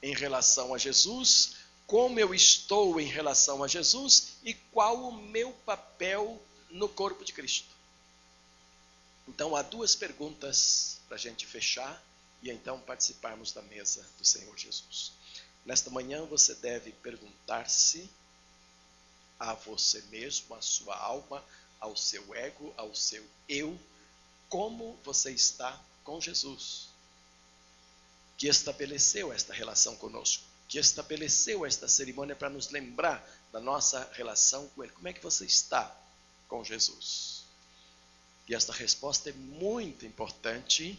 em 0.00 0.14
relação 0.14 0.72
a 0.72 0.78
Jesus, 0.78 1.56
como 1.84 2.20
eu 2.20 2.32
estou 2.32 3.00
em 3.00 3.04
relação 3.04 3.64
a 3.64 3.66
Jesus 3.66 4.34
e 4.44 4.54
qual 4.54 5.08
o 5.08 5.10
meu 5.12 5.52
papel 5.66 6.40
no 6.70 6.88
corpo 6.88 7.24
de 7.24 7.32
Cristo. 7.32 7.66
Então 9.26 9.56
há 9.56 9.62
duas 9.62 9.96
perguntas 9.96 11.00
para 11.08 11.16
a 11.16 11.18
gente 11.18 11.44
fechar 11.44 12.00
e 12.40 12.48
então 12.48 12.78
participarmos 12.82 13.50
da 13.50 13.62
mesa 13.62 14.06
do 14.16 14.24
Senhor 14.24 14.56
Jesus. 14.56 15.10
Nesta 15.66 15.90
manhã 15.90 16.24
você 16.24 16.54
deve 16.54 16.92
perguntar-se 16.92 18.08
a 19.40 19.54
você 19.54 20.00
mesmo, 20.02 20.54
à 20.54 20.62
sua 20.62 20.96
alma, 20.96 21.44
ao 21.80 21.96
seu 21.96 22.32
ego, 22.32 22.72
ao 22.76 22.94
seu 22.94 23.26
eu, 23.48 23.76
como 24.48 24.98
você 25.04 25.30
está 25.30 25.78
com 26.04 26.20
Jesus, 26.20 26.88
que 28.36 28.48
estabeleceu 28.48 29.32
esta 29.32 29.52
relação 29.52 29.96
conosco, 29.96 30.44
que 30.68 30.78
estabeleceu 30.78 31.66
esta 31.66 31.88
cerimônia 31.88 32.36
para 32.36 32.48
nos 32.48 32.70
lembrar 32.70 33.26
da 33.52 33.60
nossa 33.60 34.08
relação 34.12 34.68
com 34.68 34.84
Ele. 34.84 34.92
Como 34.92 35.08
é 35.08 35.12
que 35.12 35.22
você 35.22 35.44
está 35.44 35.94
com 36.46 36.62
Jesus? 36.64 37.42
E 38.48 38.54
esta 38.54 38.72
resposta 38.72 39.28
é 39.28 39.32
muito 39.32 40.06
importante 40.06 40.98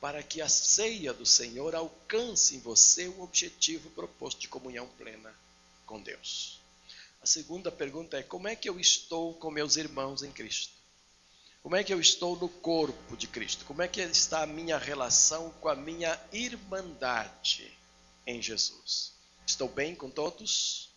para 0.00 0.22
que 0.22 0.40
a 0.40 0.48
ceia 0.48 1.12
do 1.12 1.26
Senhor 1.26 1.74
alcance 1.74 2.56
em 2.56 2.60
você 2.60 3.08
o 3.08 3.22
objetivo 3.22 3.90
proposto 3.90 4.40
de 4.40 4.48
comunhão 4.48 4.86
plena 4.98 5.34
com 5.84 6.00
Deus. 6.00 6.60
A 7.20 7.26
segunda 7.26 7.72
pergunta 7.72 8.18
é: 8.18 8.22
como 8.22 8.48
é 8.48 8.54
que 8.54 8.68
eu 8.68 8.78
estou 8.78 9.34
com 9.34 9.50
meus 9.50 9.76
irmãos 9.76 10.22
em 10.22 10.30
Cristo? 10.30 10.75
Como 11.66 11.74
é 11.74 11.82
que 11.82 11.92
eu 11.92 12.00
estou 12.00 12.36
no 12.36 12.48
corpo 12.48 13.16
de 13.16 13.26
Cristo? 13.26 13.64
Como 13.64 13.82
é 13.82 13.88
que 13.88 14.00
está 14.00 14.44
a 14.44 14.46
minha 14.46 14.78
relação 14.78 15.50
com 15.60 15.68
a 15.68 15.74
minha 15.74 16.16
irmandade 16.32 17.76
em 18.24 18.40
Jesus? 18.40 19.14
Estou 19.44 19.68
bem 19.68 19.92
com 19.92 20.08
todos? 20.08 20.90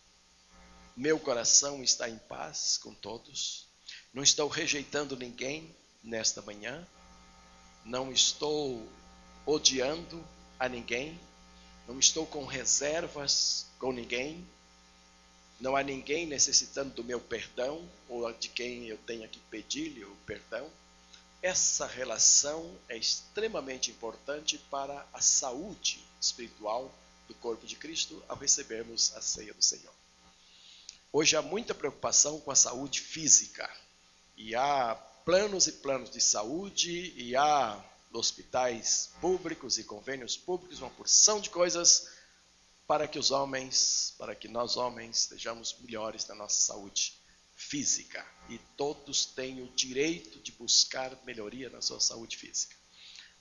Meu 0.96 1.18
coração 1.18 1.82
está 1.82 2.08
em 2.08 2.16
paz 2.16 2.78
com 2.78 2.94
todos? 2.94 3.66
Não 4.14 4.22
estou 4.22 4.46
rejeitando 4.46 5.16
ninguém 5.16 5.74
nesta 6.04 6.40
manhã? 6.40 6.86
Não 7.84 8.12
estou 8.12 8.88
odiando 9.44 10.24
a 10.56 10.68
ninguém? 10.68 11.18
Não 11.88 11.98
estou 11.98 12.24
com 12.24 12.46
reservas 12.46 13.66
com 13.76 13.90
ninguém? 13.90 14.48
Não 15.60 15.76
há 15.76 15.82
ninguém 15.82 16.24
necessitando 16.24 16.94
do 16.94 17.04
meu 17.04 17.20
perdão 17.20 17.86
ou 18.08 18.32
de 18.32 18.48
quem 18.48 18.88
eu 18.88 18.96
tenha 18.98 19.28
que 19.28 19.38
pedir-lhe 19.50 20.02
o 20.04 20.16
perdão. 20.24 20.66
Essa 21.42 21.86
relação 21.86 22.74
é 22.88 22.96
extremamente 22.96 23.90
importante 23.90 24.56
para 24.70 25.06
a 25.12 25.20
saúde 25.20 26.02
espiritual 26.20 26.92
do 27.28 27.34
corpo 27.34 27.66
de 27.66 27.76
Cristo 27.76 28.22
ao 28.26 28.36
recebermos 28.36 29.14
a 29.14 29.20
ceia 29.20 29.52
do 29.52 29.62
Senhor. 29.62 29.92
Hoje 31.12 31.36
há 31.36 31.42
muita 31.42 31.74
preocupação 31.74 32.40
com 32.40 32.50
a 32.50 32.56
saúde 32.56 33.00
física 33.00 33.68
e 34.36 34.54
há 34.54 34.94
planos 35.24 35.66
e 35.66 35.72
planos 35.72 36.10
de 36.10 36.20
saúde 36.20 37.12
e 37.16 37.36
há 37.36 37.84
hospitais 38.12 39.10
públicos 39.20 39.78
e 39.78 39.84
convênios 39.84 40.36
públicos, 40.36 40.80
uma 40.80 40.90
porção 40.90 41.40
de 41.40 41.50
coisas 41.50 42.08
para 42.90 43.06
que 43.06 43.20
os 43.20 43.30
homens, 43.30 44.16
para 44.18 44.34
que 44.34 44.48
nós 44.48 44.76
homens 44.76 45.16
sejamos 45.28 45.78
melhores 45.78 46.26
na 46.26 46.34
nossa 46.34 46.60
saúde 46.60 47.16
física. 47.54 48.26
E 48.48 48.58
todos 48.76 49.26
têm 49.26 49.62
o 49.62 49.70
direito 49.76 50.40
de 50.40 50.50
buscar 50.50 51.16
melhoria 51.24 51.70
na 51.70 51.80
sua 51.80 52.00
saúde 52.00 52.36
física. 52.36 52.74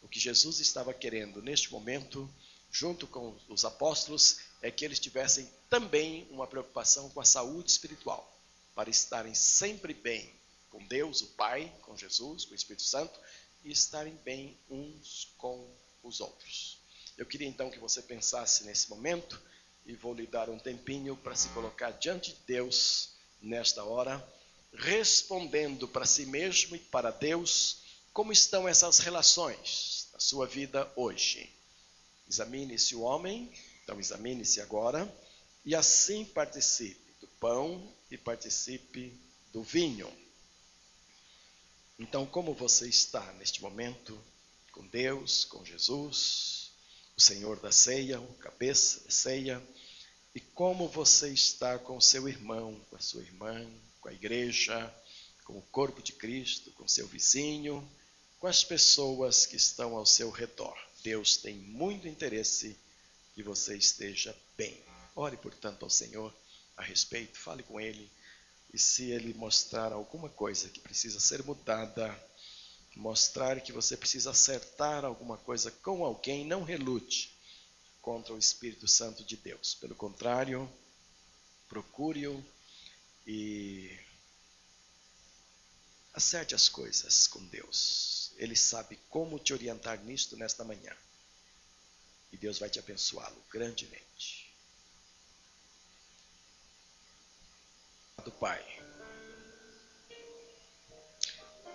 O 0.04 0.08
que 0.08 0.20
Jesus 0.20 0.60
estava 0.60 0.94
querendo 0.94 1.42
neste 1.42 1.72
momento, 1.72 2.32
junto 2.70 3.08
com 3.08 3.36
os 3.48 3.66
apóstolos, 3.66 4.38
é 4.62 4.70
que 4.70 4.86
eles 4.86 5.00
tivessem 5.00 5.52
também 5.68 6.28
uma 6.30 6.46
preocupação 6.46 7.10
com 7.10 7.20
a 7.20 7.26
saúde 7.26 7.72
espiritual, 7.72 8.32
para 8.76 8.92
estarem 8.92 9.34
sempre 9.34 9.96
bem 9.96 10.32
com 10.70 10.86
Deus, 10.86 11.22
o 11.22 11.28
Pai, 11.30 11.76
com 11.82 11.98
Jesus, 11.98 12.46
com 12.46 12.52
o 12.52 12.56
Espírito 12.56 12.84
Santo, 12.84 13.20
e 13.64 13.72
estarem 13.72 14.14
bem 14.18 14.60
uns 14.70 15.34
com 15.40 15.76
os 16.04 16.20
outros. 16.20 16.79
Eu 17.20 17.26
queria 17.26 17.50
então 17.50 17.70
que 17.70 17.78
você 17.78 18.02
pensasse 18.02 18.64
nesse 18.64 18.90
momento 18.90 19.42
e 19.86 19.94
vou 19.94 20.14
lhe 20.14 20.26
dar 20.26 20.50
um 20.50 20.58
tempinho 20.58 21.18
para 21.18 21.36
se 21.36 21.50
colocar 21.50 21.92
diante 21.92 22.32
de 22.32 22.38
Deus 22.48 23.10
nesta 23.42 23.84
hora, 23.84 24.26
respondendo 24.74 25.86
para 25.86 26.06
si 26.06 26.26
mesmo 26.26 26.78
e 26.78 26.80
para 26.80 27.12
Deus 27.12 27.82
como 28.14 28.32
estão 28.32 28.70
essas 28.70 29.00
relações 29.00 30.08
na 30.14 30.20
sua 30.22 30.48
vida 30.48 30.90
hoje. 30.96 31.54
Examine-se 32.26 32.96
o 32.96 33.02
homem, 33.02 33.52
então 33.84 34.00
examine-se 34.00 34.62
agora 34.62 35.14
e 35.66 35.76
assim 35.76 36.24
participe 36.24 37.14
do 37.20 37.28
pão 37.28 37.94
e 38.10 38.18
participe 38.18 39.14
do 39.52 39.62
vinho. 39.62 40.10
Então, 42.00 42.26
como 42.26 42.54
você 42.54 42.88
está 42.88 43.34
neste 43.34 43.62
momento 43.62 44.18
com 44.72 44.88
Deus, 44.88 45.44
com 45.44 45.66
Jesus? 45.66 46.59
O 47.20 47.22
Senhor 47.22 47.60
da 47.60 47.70
ceia, 47.70 48.18
o 48.18 48.34
cabeça 48.36 49.02
da 49.04 49.12
ceia, 49.12 49.62
e 50.34 50.40
como 50.40 50.88
você 50.88 51.28
está 51.28 51.78
com 51.78 51.98
o 51.98 52.02
seu 52.02 52.30
irmão, 52.30 52.80
com 52.90 52.96
a 52.96 53.02
sua 53.02 53.22
irmã, 53.22 53.70
com 54.00 54.08
a 54.08 54.14
igreja, 54.14 54.90
com 55.44 55.58
o 55.58 55.62
corpo 55.64 56.02
de 56.02 56.14
Cristo, 56.14 56.72
com 56.72 56.88
seu 56.88 57.06
vizinho, 57.08 57.86
com 58.40 58.48
as 58.48 58.64
pessoas 58.64 59.46
que 59.46 59.58
estão 59.58 59.98
ao 59.98 60.06
seu 60.06 60.30
redor. 60.30 60.78
Deus 61.04 61.36
tem 61.36 61.56
muito 61.56 62.08
interesse 62.08 62.78
que 63.36 63.44
você 63.44 63.76
esteja 63.76 64.34
bem. 64.56 64.82
Ore, 65.14 65.36
portanto, 65.36 65.84
ao 65.84 65.90
Senhor 65.90 66.34
a 66.78 66.84
respeito, 66.84 67.38
fale 67.38 67.64
com 67.64 67.82
Ele, 67.82 68.10
e 68.74 68.80
se 68.80 69.12
Ele 69.12 69.34
mostrar 69.34 69.92
alguma 69.92 70.30
coisa 70.30 70.70
que 70.70 70.80
precisa 70.80 71.20
ser 71.20 71.44
mudada, 71.44 72.18
mostrar 72.96 73.62
que 73.62 73.72
você 73.72 73.96
precisa 73.96 74.32
acertar 74.32 75.06
alguma 75.06 75.38
coisa 75.38 75.72
com 75.72 76.04
alguém, 76.04 76.46
não 76.46 76.64
relute 76.64 77.38
contra 78.02 78.34
o 78.34 78.38
Espírito 78.38 78.88
Santo 78.88 79.24
de 79.24 79.38
Deus. 79.38 79.76
Pelo 79.76 79.96
contrário, 79.96 80.72
procure-o 81.68 82.44
e 83.26 83.98
acerte 86.14 86.56
as 86.56 86.68
coisas 86.68 87.28
com 87.28 87.46
Deus. 87.46 88.32
Ele 88.38 88.56
sabe 88.56 88.98
como 89.10 89.40
te 89.40 89.54
orientar 89.54 90.04
nisto 90.04 90.36
nesta 90.36 90.64
manhã. 90.64 90.96
E 92.32 92.38
Deus 92.38 92.60
vai 92.60 92.70
te 92.70 92.80
abençoá-lo 92.80 93.42
grandemente. 93.50 94.54
Do 98.24 98.32
Pai. 98.32 98.79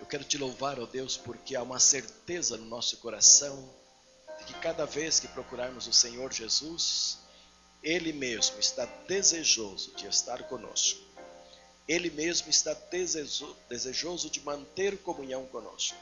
Eu 0.05 0.09
quero 0.09 0.23
te 0.23 0.37
louvar, 0.37 0.79
ó 0.79 0.85
Deus, 0.85 1.17
porque 1.17 1.55
há 1.55 1.63
uma 1.63 1.79
certeza 1.79 2.57
no 2.57 2.65
nosso 2.67 2.97
coração 2.97 3.67
de 4.37 4.45
que 4.45 4.53
cada 4.59 4.85
vez 4.85 5.19
que 5.19 5.27
procurarmos 5.27 5.87
o 5.87 5.93
Senhor 5.93 6.31
Jesus, 6.31 7.17
Ele 7.81 8.13
mesmo 8.13 8.59
está 8.59 8.85
desejoso 9.07 9.95
de 9.95 10.05
estar 10.05 10.43
conosco. 10.43 11.01
Ele 11.87 12.11
mesmo 12.11 12.51
está 12.51 12.77
desejoso 13.67 14.29
de 14.29 14.41
manter 14.41 14.95
comunhão 14.99 15.47
conosco. 15.47 15.97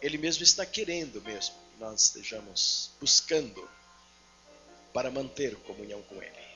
Ele 0.00 0.16
mesmo 0.16 0.44
está 0.44 0.64
querendo 0.64 1.20
mesmo 1.22 1.56
que 1.72 1.80
nós 1.80 2.02
estejamos 2.02 2.92
buscando 3.00 3.68
para 4.92 5.10
manter 5.10 5.56
comunhão 5.56 6.00
com 6.02 6.22
Ele. 6.22 6.51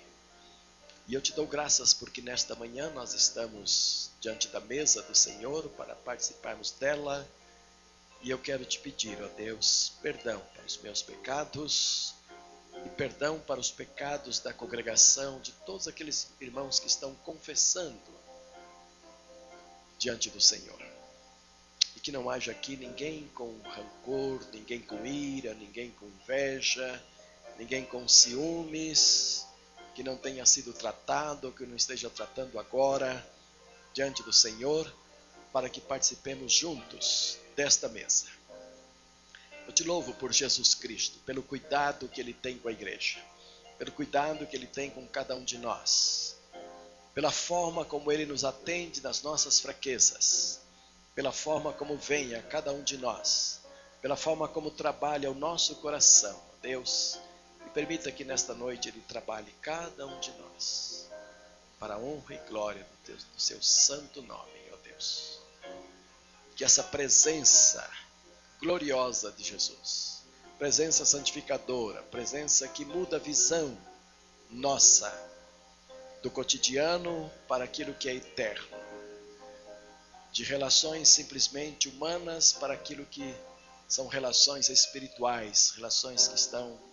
E 1.09 1.15
eu 1.15 1.21
te 1.21 1.33
dou 1.33 1.47
graças 1.47 1.95
porque 1.95 2.21
nesta 2.21 2.57
manhã 2.57 2.91
nós 2.91 3.15
estamos 3.15 4.11
diante 4.21 4.49
da 4.49 4.59
mesa 4.59 5.03
do 5.03 5.15
Senhor 5.15 5.69
para 5.71 5.95
participarmos 5.95 6.73
dela. 6.73 7.27
E 8.23 8.31
eu 8.31 8.39
quero 8.39 8.65
te 8.65 8.81
pedir, 8.81 9.23
ó 9.23 9.29
Deus, 9.29 9.93
perdão 10.03 10.41
para 10.53 10.65
os 10.65 10.77
meus 10.79 11.03
pecados 11.03 12.13
e 12.85 12.89
perdão 12.91 13.39
para 13.39 13.61
os 13.61 13.71
pecados 13.71 14.41
da 14.41 14.53
congregação, 14.53 15.41
de 15.41 15.53
todos 15.65 15.87
aqueles 15.87 16.29
irmãos 16.41 16.81
que 16.81 16.89
estão 16.89 17.15
confessando 17.17 18.01
diante 19.99 20.29
do 20.29 20.41
Senhor. 20.41 20.81
E 21.95 22.01
que 22.01 22.11
não 22.11 22.29
haja 22.29 22.51
aqui 22.51 22.77
ninguém 22.77 23.29
com 23.29 23.57
rancor, 23.63 24.45
ninguém 24.53 24.81
com 24.81 25.07
ira, 25.07 25.55
ninguém 25.55 25.93
com 25.93 26.07
inveja, 26.07 27.01
ninguém 27.59 27.85
com 27.85 28.09
ciúmes 28.09 29.36
que 29.97 30.03
não 30.03 30.15
tenha 30.15 30.45
sido 30.45 30.75
tratado, 30.75 31.51
que 31.53 31.65
não 31.65 31.75
esteja 31.75 32.11
tratando 32.11 32.59
agora, 32.59 33.27
diante 33.95 34.23
do 34.23 34.31
Senhor, 34.31 34.95
para 35.51 35.71
que 35.71 35.81
participemos 35.81 36.53
juntos 36.53 37.39
desta 37.57 37.89
mesa. 37.89 38.27
Eu 39.67 39.73
te 39.73 39.83
louvo 39.83 40.13
por 40.13 40.35
Jesus 40.35 40.75
Cristo, 40.75 41.19
pelo 41.21 41.43
cuidado 41.43 42.09
que 42.09 42.21
Ele 42.21 42.35
tem 42.35 42.59
com 42.59 42.69
a 42.69 42.73
igreja. 42.73 43.19
pelo 43.79 43.93
cuidado 43.93 44.47
que 44.47 44.57
Ele 44.57 44.67
tem 44.67 44.91
com 44.91 45.07
cada 45.07 45.35
um 45.35 45.45
de 45.45 45.59
nós, 45.59 46.37
pela 47.15 47.31
forma 47.31 47.85
como 47.85 48.11
Ele 48.11 48.27
nos 48.27 48.45
atende 48.45 49.01
nas 49.03 49.23
nossas 49.23 49.61
fraquezas, 49.61 50.61
pela 51.15 51.33
forma 51.33 51.73
como 51.73 51.97
vem 51.97 52.35
a 52.35 52.43
cada 52.43 52.73
um 52.73 52.83
de 52.83 52.97
nós, 52.97 53.61
pela 54.01 54.17
forma 54.17 54.49
como 54.49 54.71
trabalha 54.71 55.31
o 55.31 55.35
nosso 55.35 55.77
coração. 55.77 56.39
Deus, 56.63 57.19
permita 57.77 58.11
que 58.11 58.25
nesta 58.25 58.55
noite 58.55 58.89
Ele 58.89 59.03
trabalhe 59.03 59.53
cada 59.61 60.07
um 60.07 60.19
de 60.19 60.33
nós, 60.39 61.11
para 61.79 61.97
a 61.97 61.99
honra 61.99 62.35
e 62.35 62.49
glória 62.49 62.87
do, 63.05 63.15
do 63.15 63.39
Seu 63.39 63.63
santo 63.63 64.23
nome, 64.23 64.71
ó 64.73 64.77
Deus. 64.77 65.39
Que 66.57 66.65
essa 66.65 66.83
presença 66.83 67.87
gloriosa 68.59 69.31
de 69.31 69.45
Jesus, 69.45 70.23
presença 70.59 71.05
santificadora, 71.05 72.03
presença 72.05 72.67
que 72.67 72.83
muda 72.83 73.17
a 73.17 73.21
visão 73.21 73.77
nossa 74.49 75.13
do 76.23 76.31
cotidiano 76.31 77.31
para 77.47 77.65
aquilo 77.65 77.93
que 77.93 78.09
é 78.09 78.15
eterno, 78.15 78.79
de 80.33 80.45
relações 80.45 81.11
simplesmente 81.11 81.91
humanas 81.91 82.55
para 82.55 82.73
aquilo 82.73 83.05
que 83.05 83.37
são 83.87 84.07
relações 84.07 84.71
espirituais, 84.71 85.75
relações 85.77 86.27
que 86.27 86.37
estão 86.37 86.86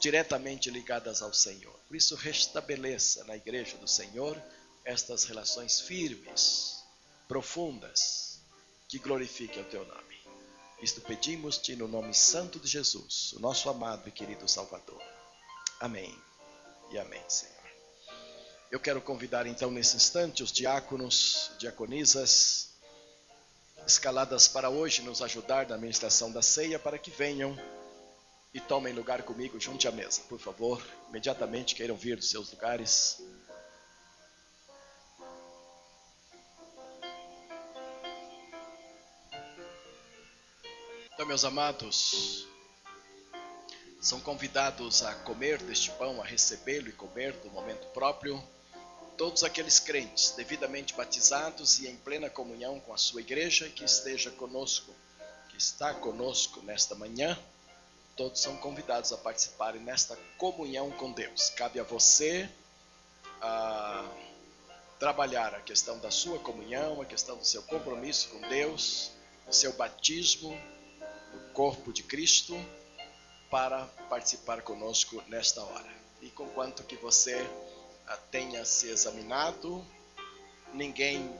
diretamente 0.00 0.70
ligadas 0.70 1.22
ao 1.22 1.32
Senhor. 1.32 1.74
Por 1.86 1.96
isso, 1.96 2.14
restabeleça 2.14 3.24
na 3.24 3.36
igreja 3.36 3.76
do 3.78 3.88
Senhor 3.88 4.40
estas 4.84 5.24
relações 5.24 5.80
firmes, 5.80 6.82
profundas, 7.26 8.40
que 8.88 8.98
glorifiquem 8.98 9.62
o 9.62 9.66
teu 9.66 9.84
nome. 9.84 10.18
Isto 10.80 11.00
pedimos-te 11.00 11.74
no 11.74 11.88
nome 11.88 12.14
santo 12.14 12.60
de 12.60 12.68
Jesus, 12.68 13.32
o 13.32 13.40
nosso 13.40 13.68
amado 13.68 14.08
e 14.08 14.12
querido 14.12 14.48
Salvador. 14.48 15.02
Amém 15.80 16.16
e 16.90 16.98
amém, 16.98 17.22
Senhor. 17.28 17.58
Eu 18.70 18.78
quero 18.78 19.00
convidar 19.00 19.46
então 19.46 19.70
nesse 19.70 19.96
instante 19.96 20.42
os 20.42 20.52
diáconos, 20.52 21.50
diaconisas, 21.58 22.68
escaladas 23.86 24.46
para 24.46 24.70
hoje 24.70 25.02
nos 25.02 25.20
ajudar 25.22 25.66
na 25.66 25.74
administração 25.74 26.30
da 26.30 26.42
ceia, 26.42 26.78
para 26.78 26.98
que 26.98 27.10
venham 27.10 27.58
e 28.52 28.60
tomem 28.60 28.92
lugar 28.92 29.22
comigo 29.22 29.60
junto 29.60 29.86
à 29.86 29.92
mesa, 29.92 30.22
por 30.28 30.38
favor. 30.38 30.82
Imediatamente 31.08 31.74
queiram 31.74 31.96
vir 31.96 32.16
dos 32.16 32.30
seus 32.30 32.50
lugares. 32.50 33.22
Então, 41.12 41.26
meus 41.26 41.44
amados, 41.44 42.46
são 44.00 44.20
convidados 44.20 45.02
a 45.02 45.14
comer 45.14 45.60
deste 45.62 45.90
pão, 45.92 46.22
a 46.22 46.24
recebê-lo 46.24 46.88
e 46.88 46.92
comer 46.92 47.32
do 47.38 47.50
momento 47.50 47.86
próprio 47.88 48.42
todos 49.16 49.42
aqueles 49.42 49.80
crentes 49.80 50.30
devidamente 50.30 50.94
batizados 50.94 51.80
e 51.80 51.88
em 51.88 51.96
plena 51.96 52.30
comunhão 52.30 52.78
com 52.78 52.94
a 52.94 52.96
sua 52.96 53.20
igreja 53.20 53.68
que 53.68 53.84
esteja 53.84 54.30
conosco, 54.30 54.94
que 55.48 55.58
está 55.58 55.92
conosco 55.92 56.62
nesta 56.62 56.94
manhã, 56.94 57.36
todos 58.18 58.40
são 58.40 58.56
convidados 58.56 59.12
a 59.12 59.16
participarem 59.16 59.80
nesta 59.80 60.16
comunhão 60.36 60.90
com 60.90 61.12
Deus. 61.12 61.50
Cabe 61.50 61.78
a 61.78 61.84
você 61.84 62.50
a 63.40 64.04
trabalhar 64.98 65.54
a 65.54 65.60
questão 65.60 66.00
da 66.00 66.10
sua 66.10 66.40
comunhão, 66.40 67.00
a 67.00 67.06
questão 67.06 67.36
do 67.36 67.44
seu 67.44 67.62
compromisso 67.62 68.30
com 68.30 68.40
Deus, 68.48 69.12
seu 69.52 69.72
batismo 69.74 70.50
no 71.32 71.52
corpo 71.52 71.92
de 71.92 72.02
Cristo, 72.02 72.58
para 73.48 73.86
participar 74.10 74.62
conosco 74.62 75.22
nesta 75.28 75.62
hora. 75.62 75.90
E 76.20 76.28
com 76.30 76.48
quanto 76.48 76.82
que 76.82 76.96
você 76.96 77.48
tenha 78.32 78.64
se 78.64 78.88
examinado, 78.88 79.86
ninguém 80.74 81.32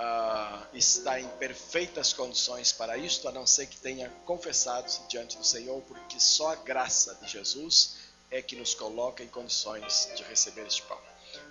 ah, 0.00 0.64
está 0.72 1.20
em 1.20 1.28
perfeitas 1.38 2.12
condições 2.12 2.70
para 2.70 2.96
isto, 2.96 3.26
a 3.26 3.32
não 3.32 3.44
ser 3.44 3.66
que 3.66 3.76
tenha 3.78 4.08
confessado-se 4.24 5.00
diante 5.08 5.36
do 5.36 5.44
Senhor, 5.44 5.82
porque 5.82 6.20
só 6.20 6.52
a 6.52 6.54
graça 6.54 7.16
de 7.16 7.28
Jesus 7.28 7.96
é 8.30 8.40
que 8.40 8.54
nos 8.54 8.74
coloca 8.74 9.24
em 9.24 9.28
condições 9.28 10.08
de 10.14 10.22
receber 10.22 10.64
este 10.68 10.82
pão. 10.82 11.00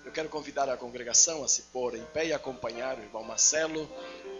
Eu 0.05 0.13
quero 0.13 0.29
convidar 0.29 0.69
a 0.69 0.77
congregação 0.77 1.43
a 1.43 1.47
se 1.49 1.63
pôr 1.63 1.95
em 1.95 2.05
pé 2.05 2.27
e 2.27 2.33
acompanhar 2.33 2.97
o 2.97 3.03
irmão 3.03 3.21
Marcelo 3.21 3.89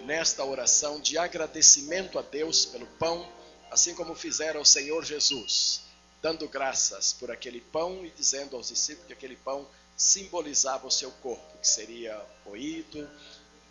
nesta 0.06 0.46
oração 0.46 1.02
de 1.02 1.18
agradecimento 1.18 2.18
a 2.18 2.22
Deus 2.22 2.66
pelo 2.66 2.88
pão, 2.88 3.30
assim 3.70 3.94
como 3.94 4.16
fizeram 4.16 4.60
ao 4.60 4.66
Senhor 4.66 5.04
Jesus, 5.04 5.82
dando 6.22 6.48
graças 6.48 7.12
por 7.12 7.30
aquele 7.30 7.60
pão 7.60 8.06
e 8.06 8.10
dizendo 8.12 8.56
aos 8.56 8.70
discípulos 8.70 9.08
que 9.08 9.14
aquele 9.14 9.36
pão 9.36 9.68
simbolizava 9.98 10.88
o 10.88 10.92
seu 10.92 11.12
corpo, 11.12 11.58
que 11.58 11.68
seria 11.68 12.24
moído, 12.46 13.10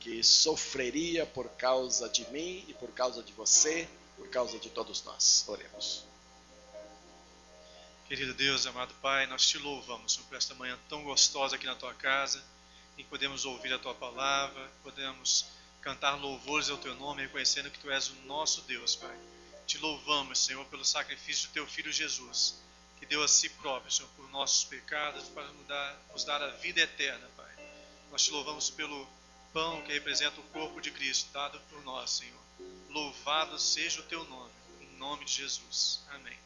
que 0.06 0.22
sofreria 0.22 1.26
por 1.26 1.48
causa 1.56 2.08
de 2.08 2.24
mim 2.30 2.64
e 2.68 2.74
por 2.74 2.92
causa 2.92 3.24
de 3.24 3.32
você, 3.32 3.88
por 4.16 4.28
causa 4.28 4.56
de 4.56 4.70
todos 4.70 5.02
nós. 5.02 5.44
Oremos. 5.48 6.04
Querido 8.06 8.32
Deus, 8.32 8.68
amado 8.68 8.94
Pai, 9.02 9.26
nós 9.26 9.44
te 9.48 9.58
louvamos 9.58 10.12
Senhor, 10.12 10.28
por 10.28 10.36
esta 10.36 10.54
manhã 10.54 10.78
tão 10.88 11.02
gostosa 11.02 11.56
aqui 11.56 11.66
na 11.66 11.74
tua 11.74 11.92
casa, 11.92 12.40
em 12.96 13.02
que 13.02 13.10
podemos 13.10 13.44
ouvir 13.44 13.72
a 13.72 13.80
tua 13.80 13.96
palavra, 13.96 14.70
podemos 14.84 15.46
cantar 15.80 16.14
louvores 16.14 16.70
ao 16.70 16.78
teu 16.78 16.94
nome, 16.94 17.22
reconhecendo 17.22 17.68
que 17.68 17.80
tu 17.80 17.90
és 17.90 18.08
o 18.08 18.14
nosso 18.26 18.62
Deus, 18.62 18.94
Pai. 18.94 19.18
Te 19.66 19.76
louvamos, 19.78 20.38
Senhor, 20.38 20.64
pelo 20.66 20.84
sacrifício 20.84 21.48
do 21.48 21.52
teu 21.52 21.66
filho 21.66 21.92
Jesus 21.92 22.60
que 23.00 23.06
deu 23.06 23.24
a 23.24 23.28
si 23.28 23.48
próprio, 23.48 23.90
Senhor, 23.90 24.08
por 24.12 24.30
nossos 24.30 24.64
pecados, 24.66 25.28
para 25.30 25.48
nos 26.12 26.24
dar, 26.24 26.42
a 26.44 26.50
vida 26.58 26.80
eterna, 26.80 27.28
Pai. 27.36 27.52
Nós 28.12 28.22
te 28.22 28.30
louvamos 28.30 28.70
pelo 28.70 29.16
pão 29.56 29.80
que 29.80 29.92
representa 29.94 30.38
o 30.38 30.42
corpo 30.52 30.82
de 30.82 30.90
Cristo, 30.90 31.32
dado 31.32 31.58
por 31.70 31.82
nós, 31.82 32.10
Senhor. 32.10 32.38
Louvado 32.90 33.58
seja 33.58 34.02
o 34.02 34.04
teu 34.04 34.22
nome, 34.24 34.52
em 34.82 34.98
nome 34.98 35.24
de 35.24 35.32
Jesus. 35.32 36.04
Amém. 36.10 36.36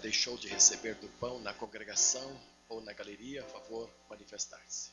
Deixou 0.00 0.36
de 0.36 0.48
receber 0.48 0.94
do 0.96 1.08
pão 1.20 1.38
na 1.40 1.54
congregação 1.54 2.40
ou 2.68 2.80
na 2.80 2.92
galeria, 2.92 3.42
a 3.42 3.46
favor, 3.46 3.90
manifestar-se. 4.08 4.90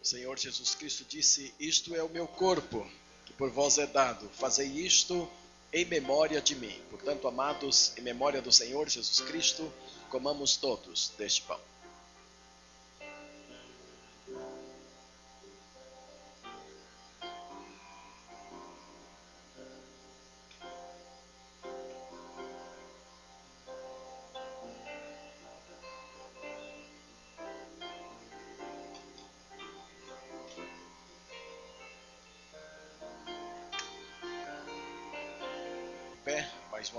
O 0.00 0.04
Senhor 0.04 0.36
Jesus 0.38 0.74
Cristo 0.74 1.04
disse: 1.04 1.54
Isto 1.60 1.94
é 1.94 2.02
o 2.02 2.08
meu 2.08 2.26
corpo, 2.26 2.90
que 3.24 3.32
por 3.32 3.50
vós 3.50 3.78
é 3.78 3.86
dado. 3.86 4.28
Fazei 4.30 4.66
isto 4.66 5.30
em 5.72 5.84
memória 5.84 6.40
de 6.40 6.56
mim. 6.56 6.76
Portanto, 6.90 7.28
amados, 7.28 7.96
em 7.96 8.02
memória 8.02 8.42
do 8.42 8.50
Senhor 8.50 8.88
Jesus 8.88 9.20
Cristo, 9.20 9.72
comamos 10.10 10.56
todos 10.56 11.10
deste 11.16 11.42
pão. 11.42 11.71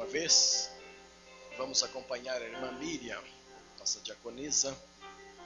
Uma 0.03 0.11
vez. 0.11 0.69
Vamos 1.57 1.81
acompanhar 1.81 2.41
a 2.41 2.45
irmã 2.45 2.71
Miriam, 2.73 3.23
nossa 3.79 4.01
diaconisa, 4.01 4.77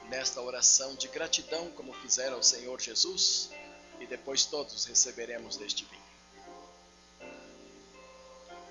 nesta 0.08 0.40
oração 0.40 0.96
de 0.96 1.06
gratidão, 1.06 1.70
como 1.72 1.92
fizeram 1.92 2.36
ao 2.36 2.42
Senhor 2.42 2.80
Jesus, 2.80 3.50
e 4.00 4.06
depois 4.06 4.44
todos 4.46 4.84
receberemos 4.86 5.56
deste 5.56 5.84
vinho. 5.84 6.08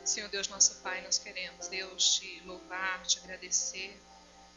Senhor 0.03 0.29
Deus, 0.29 0.49
nosso 0.49 0.75
Pai, 0.81 1.01
nós 1.03 1.19
queremos, 1.19 1.69
Deus, 1.69 2.15
te 2.15 2.41
louvar, 2.45 3.05
te 3.05 3.19
agradecer 3.19 3.97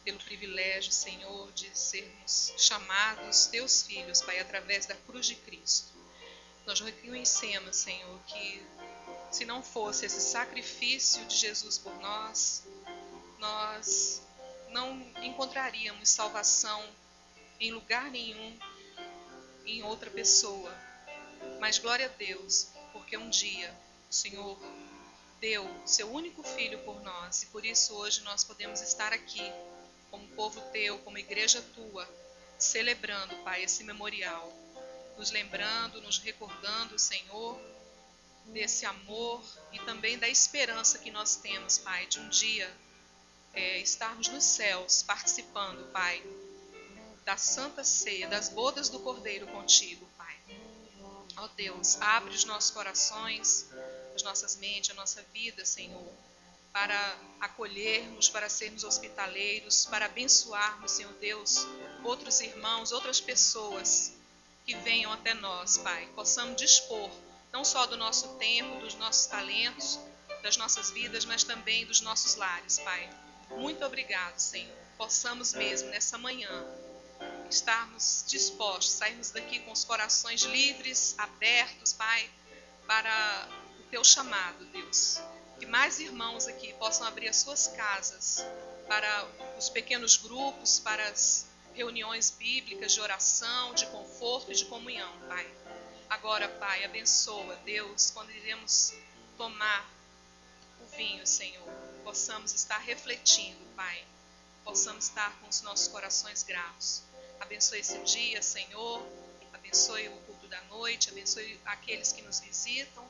pelo 0.03 0.19
privilégio, 0.19 0.91
Senhor, 0.91 1.49
de 1.53 1.69
sermos 1.77 2.53
chamados 2.57 3.45
teus 3.45 3.83
filhos, 3.83 4.21
Pai, 4.21 4.39
através 4.39 4.85
da 4.85 4.95
cruz 4.95 5.27
de 5.27 5.35
Cristo. 5.35 6.00
Nós 6.65 6.79
reconhecemos, 6.79 7.75
Senhor, 7.75 8.19
que 8.27 8.63
se 9.31 9.45
não 9.45 9.63
fosse 9.63 10.05
esse 10.05 10.21
sacrifício 10.21 11.25
de 11.25 11.35
Jesus 11.35 11.77
por 11.77 11.93
nós, 11.99 12.63
nós 13.39 14.21
não 14.69 14.99
encontraríamos 15.23 16.09
salvação 16.09 16.83
em 17.59 17.71
lugar 17.71 18.09
nenhum 18.11 18.57
em 19.65 19.83
outra 19.83 20.09
pessoa. 20.09 20.73
Mas 21.59 21.77
glória 21.77 22.05
a 22.05 22.09
Deus, 22.09 22.69
porque 22.93 23.17
um 23.17 23.29
dia 23.29 23.73
o 24.09 24.13
Senhor 24.13 24.59
deu 25.39 25.67
seu 25.85 26.11
único 26.11 26.43
filho 26.43 26.79
por 26.79 27.01
nós 27.01 27.43
e 27.43 27.45
por 27.47 27.65
isso 27.65 27.95
hoje 27.95 28.21
nós 28.21 28.43
podemos 28.43 28.81
estar 28.81 29.11
aqui 29.11 29.51
como 30.11 30.27
povo 30.29 30.61
teu, 30.71 30.99
como 30.99 31.17
igreja 31.17 31.61
tua, 31.73 32.07
celebrando, 32.59 33.35
Pai, 33.37 33.63
esse 33.63 33.83
memorial, 33.83 34.53
nos 35.17 35.31
lembrando, 35.31 36.01
nos 36.01 36.17
recordando, 36.17 36.97
Senhor, 36.97 37.59
desse 38.45 38.85
amor 38.85 39.43
e 39.71 39.79
também 39.79 40.17
da 40.17 40.27
esperança 40.27 40.97
que 40.97 41.11
nós 41.11 41.35
temos, 41.35 41.77
Pai, 41.77 42.05
de 42.07 42.19
um 42.19 42.29
dia 42.29 42.71
é, 43.53 43.79
estarmos 43.79 44.27
nos 44.27 44.43
céus 44.43 45.03
participando, 45.03 45.91
Pai, 45.91 46.23
da 47.23 47.37
santa 47.37 47.83
ceia, 47.83 48.27
das 48.27 48.49
bodas 48.49 48.89
do 48.89 48.99
Cordeiro 48.99 49.47
contigo, 49.47 50.07
Pai. 50.17 50.37
Ó 51.37 51.47
Deus, 51.49 51.99
abre 52.01 52.33
os 52.33 52.45
nossos 52.45 52.71
corações, 52.71 53.69
as 54.15 54.23
nossas 54.23 54.55
mentes, 54.57 54.89
a 54.91 54.93
nossa 54.93 55.21
vida, 55.33 55.65
Senhor, 55.65 56.11
para 56.73 57.17
acolhermos, 57.39 58.29
para 58.29 58.49
sermos 58.49 58.83
hospitaleiros, 58.83 59.85
para 59.85 60.05
abençoarmos, 60.05 60.91
Senhor 60.91 61.13
Deus, 61.13 61.65
outros 62.03 62.41
irmãos, 62.41 62.91
outras 62.91 63.19
pessoas 63.19 64.13
que 64.65 64.75
venham 64.77 65.11
até 65.11 65.33
nós, 65.33 65.77
Pai. 65.77 66.07
Possamos 66.15 66.55
dispor 66.55 67.09
não 67.51 67.65
só 67.65 67.85
do 67.85 67.97
nosso 67.97 68.29
tempo, 68.35 68.79
dos 68.79 68.95
nossos 68.95 69.25
talentos, 69.25 69.99
das 70.41 70.57
nossas 70.57 70.89
vidas, 70.91 71.25
mas 71.25 71.43
também 71.43 71.85
dos 71.85 72.01
nossos 72.01 72.35
lares, 72.35 72.79
Pai. 72.79 73.09
Muito 73.49 73.83
obrigado, 73.85 74.39
Senhor. 74.39 74.75
Possamos 74.97 75.53
mesmo 75.53 75.89
nessa 75.89 76.17
manhã 76.17 76.49
estarmos 77.49 78.23
dispostos, 78.27 78.93
sairmos 78.93 79.31
daqui 79.31 79.59
com 79.59 79.71
os 79.71 79.83
corações 79.83 80.41
livres, 80.43 81.15
abertos, 81.17 81.93
Pai, 81.93 82.29
para 82.87 83.47
o 83.79 83.83
teu 83.83 84.03
chamado, 84.03 84.65
Deus. 84.65 85.19
Que 85.59 85.65
mais 85.65 85.99
irmãos 85.99 86.47
aqui 86.47 86.73
possam 86.73 87.05
abrir 87.05 87.27
as 87.27 87.37
suas 87.37 87.67
casas 87.67 88.43
para 88.87 89.27
os 89.57 89.69
pequenos 89.69 90.17
grupos, 90.17 90.79
para 90.79 91.07
as 91.09 91.45
reuniões 91.81 92.29
bíblicas 92.29 92.93
de 92.93 93.01
oração, 93.01 93.73
de 93.73 93.87
conforto 93.87 94.51
e 94.51 94.55
de 94.55 94.65
comunhão, 94.65 95.11
Pai. 95.27 95.51
Agora, 96.07 96.47
Pai, 96.47 96.83
abençoa, 96.83 97.55
Deus, 97.65 98.11
quando 98.11 98.29
iremos 98.31 98.93
tomar 99.35 99.89
o 100.79 100.85
vinho, 100.95 101.25
Senhor, 101.25 101.67
possamos 102.03 102.53
estar 102.53 102.77
refletindo, 102.77 103.65
Pai, 103.75 104.05
possamos 104.63 105.05
estar 105.05 105.35
com 105.39 105.47
os 105.47 105.61
nossos 105.61 105.87
corações 105.87 106.43
gratos. 106.43 107.01
Abençoe 107.39 107.79
esse 107.79 107.97
dia, 108.03 108.43
Senhor, 108.43 109.03
abençoe 109.51 110.07
o 110.09 110.17
culto 110.27 110.47
da 110.47 110.61
noite, 110.65 111.09
abençoe 111.09 111.59
aqueles 111.65 112.11
que 112.11 112.21
nos 112.21 112.39
visitam, 112.39 113.03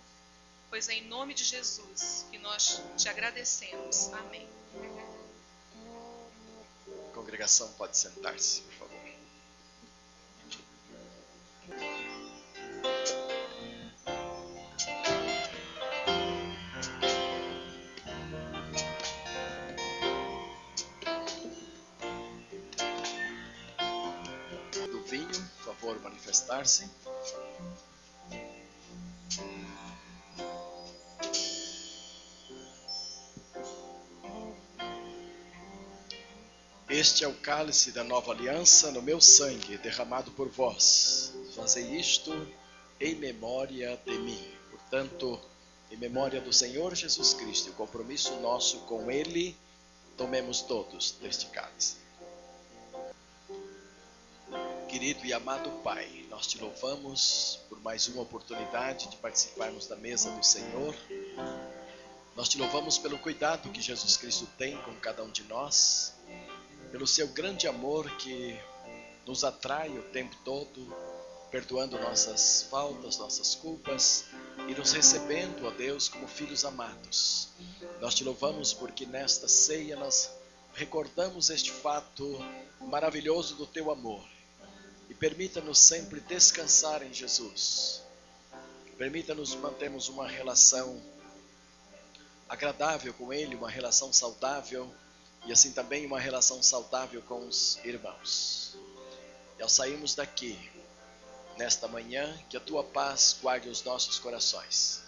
pois 0.70 0.88
é 0.88 0.94
em 0.94 1.08
nome 1.08 1.34
de 1.34 1.44
Jesus 1.44 2.26
que 2.32 2.38
nós 2.38 2.82
te 2.98 3.10
agradecemos. 3.10 4.14
Amém. 4.14 4.61
Congregação 7.32 7.72
pode 7.78 7.96
sentar-se, 7.98 8.60
por 8.60 8.74
favor. 8.74 9.00
Do 24.91 25.04
vinho, 25.06 25.30
por 25.30 25.63
favor, 25.63 26.02
manifestar-se. 26.02 26.89
Este 37.02 37.24
é 37.24 37.28
o 37.28 37.34
cálice 37.34 37.92
da 37.92 38.04
nova 38.04 38.32
aliança 38.32 38.92
no 38.92 39.02
meu 39.02 39.20
sangue, 39.20 39.76
derramado 39.80 40.30
por 40.34 40.48
vós. 40.50 41.34
Fazei 41.56 41.84
isto 42.00 42.32
em 43.00 43.16
memória 43.16 44.00
de 44.06 44.20
mim. 44.20 44.40
Portanto, 44.70 45.42
em 45.90 45.98
memória 45.98 46.40
do 46.40 46.54
Senhor 46.54 46.94
Jesus 46.94 47.34
Cristo, 47.34 47.72
o 47.72 47.74
compromisso 47.74 48.40
nosso 48.40 48.82
com 48.82 49.10
Ele, 49.10 49.58
tomemos 50.16 50.62
todos 50.62 51.14
deste 51.20 51.48
cálice. 51.48 51.96
Querido 54.88 55.26
e 55.26 55.34
amado 55.34 55.72
Pai, 55.84 56.28
nós 56.30 56.46
te 56.46 56.60
louvamos 56.60 57.62
por 57.68 57.82
mais 57.82 58.08
uma 58.10 58.22
oportunidade 58.22 59.10
de 59.10 59.18
participarmos 59.18 59.88
da 59.88 59.96
mesa 59.96 60.30
do 60.30 60.46
Senhor. 60.46 60.96
Nós 62.36 62.48
te 62.48 62.60
louvamos 62.60 63.00
pelo 63.00 63.18
cuidado 63.18 63.72
que 63.72 63.82
Jesus 63.82 64.18
Cristo 64.18 64.48
tem 64.56 64.78
com 64.84 64.94
cada 64.98 65.24
um 65.24 65.32
de 65.32 65.44
nós, 65.46 66.14
pelo 66.92 67.08
seu 67.08 67.28
grande 67.30 67.68
amor 67.68 68.10
que 68.18 68.60
nos 69.26 69.44
atrai 69.46 69.98
o 69.98 70.04
tempo 70.04 70.36
todo, 70.44 70.94
perdoando 71.50 71.98
nossas 71.98 72.68
faltas, 72.70 73.18
nossas 73.18 73.56
culpas 73.56 74.26
e 74.68 74.74
nos 74.76 74.92
recebendo, 74.92 75.66
ó 75.66 75.72
Deus, 75.72 76.10
como 76.10 76.28
filhos 76.28 76.66
amados. 76.66 77.48
Nós 78.02 78.14
te 78.14 78.24
louvamos 78.24 78.74
porque 78.74 79.06
nesta 79.06 79.48
ceia 79.48 79.96
nós 79.96 80.30
recordamos 80.74 81.50
este 81.50 81.72
fato 81.72 82.38
maravilhoso 82.82 83.56
do 83.56 83.66
teu 83.66 83.90
amor 83.90 84.28
e 85.10 85.14
permita-nos 85.14 85.80
sempre 85.80 86.20
descansar 86.20 87.04
em 87.04 87.14
Jesus. 87.14 88.02
Permita-nos 88.98 89.56
mantermos 89.56 90.10
uma 90.10 90.28
relação 90.28 91.02
agradável 92.50 93.14
com 93.14 93.32
Ele, 93.32 93.56
uma 93.56 93.70
relação 93.70 94.12
saudável 94.12 94.94
e 95.46 95.52
assim 95.52 95.72
também 95.72 96.06
uma 96.06 96.20
relação 96.20 96.62
saudável 96.62 97.22
com 97.24 97.48
os 97.48 97.78
irmãos. 97.84 98.76
E 99.58 99.62
ao 99.62 99.70
sairmos 99.70 100.16
daqui, 100.16 100.58
nesta 101.58 101.88
manhã, 101.88 102.38
que 102.50 102.58
a 102.58 102.60
tua 102.60 102.84
paz 102.84 103.38
guarde 103.42 103.70
os 103.70 103.84
nossos 103.84 104.20
corações, 104.20 105.02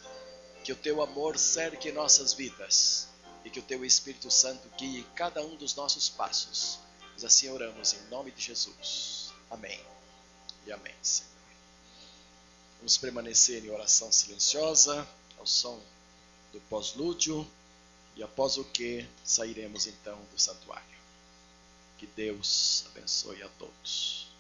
que 0.64 0.72
o 0.72 0.76
teu 0.76 1.02
amor 1.02 1.38
cerque 1.38 1.92
nossas 1.92 2.34
vidas 2.34 3.08
e 3.44 3.50
que 3.50 3.60
o 3.60 3.64
teu 3.64 3.84
Espírito 3.84 4.32
Santo 4.32 4.70
guie 4.78 5.06
cada 5.16 5.42
um 5.42 5.56
dos 5.56 5.76
nossos 5.76 6.10
passos. 6.10 6.80
Nós 7.14 7.26
assim 7.26 7.50
oramos 7.50 7.94
em 7.94 8.02
nome 8.10 8.32
de 8.32 8.42
Jesus. 8.42 9.34
Amém 9.50 9.80
e 10.66 10.72
amém, 10.72 10.96
Senhor. 11.02 11.30
Vamos 12.78 12.98
permanecer 12.98 13.64
em 13.64 13.70
oração 13.70 14.12
silenciosa, 14.12 15.08
ao 15.38 15.46
som 15.46 15.80
do 16.52 16.60
pós-lúdio, 16.62 17.48
e 18.16 18.24
após 18.24 18.58
o 18.58 18.64
que 18.64 19.08
sairemos 19.24 19.88
então 19.88 20.20
do 20.32 20.40
santuário. 20.40 20.84
Que 21.98 22.08
Deus 22.08 22.86
abençoe 22.88 23.42
a 23.42 23.50
todos. 23.60 24.33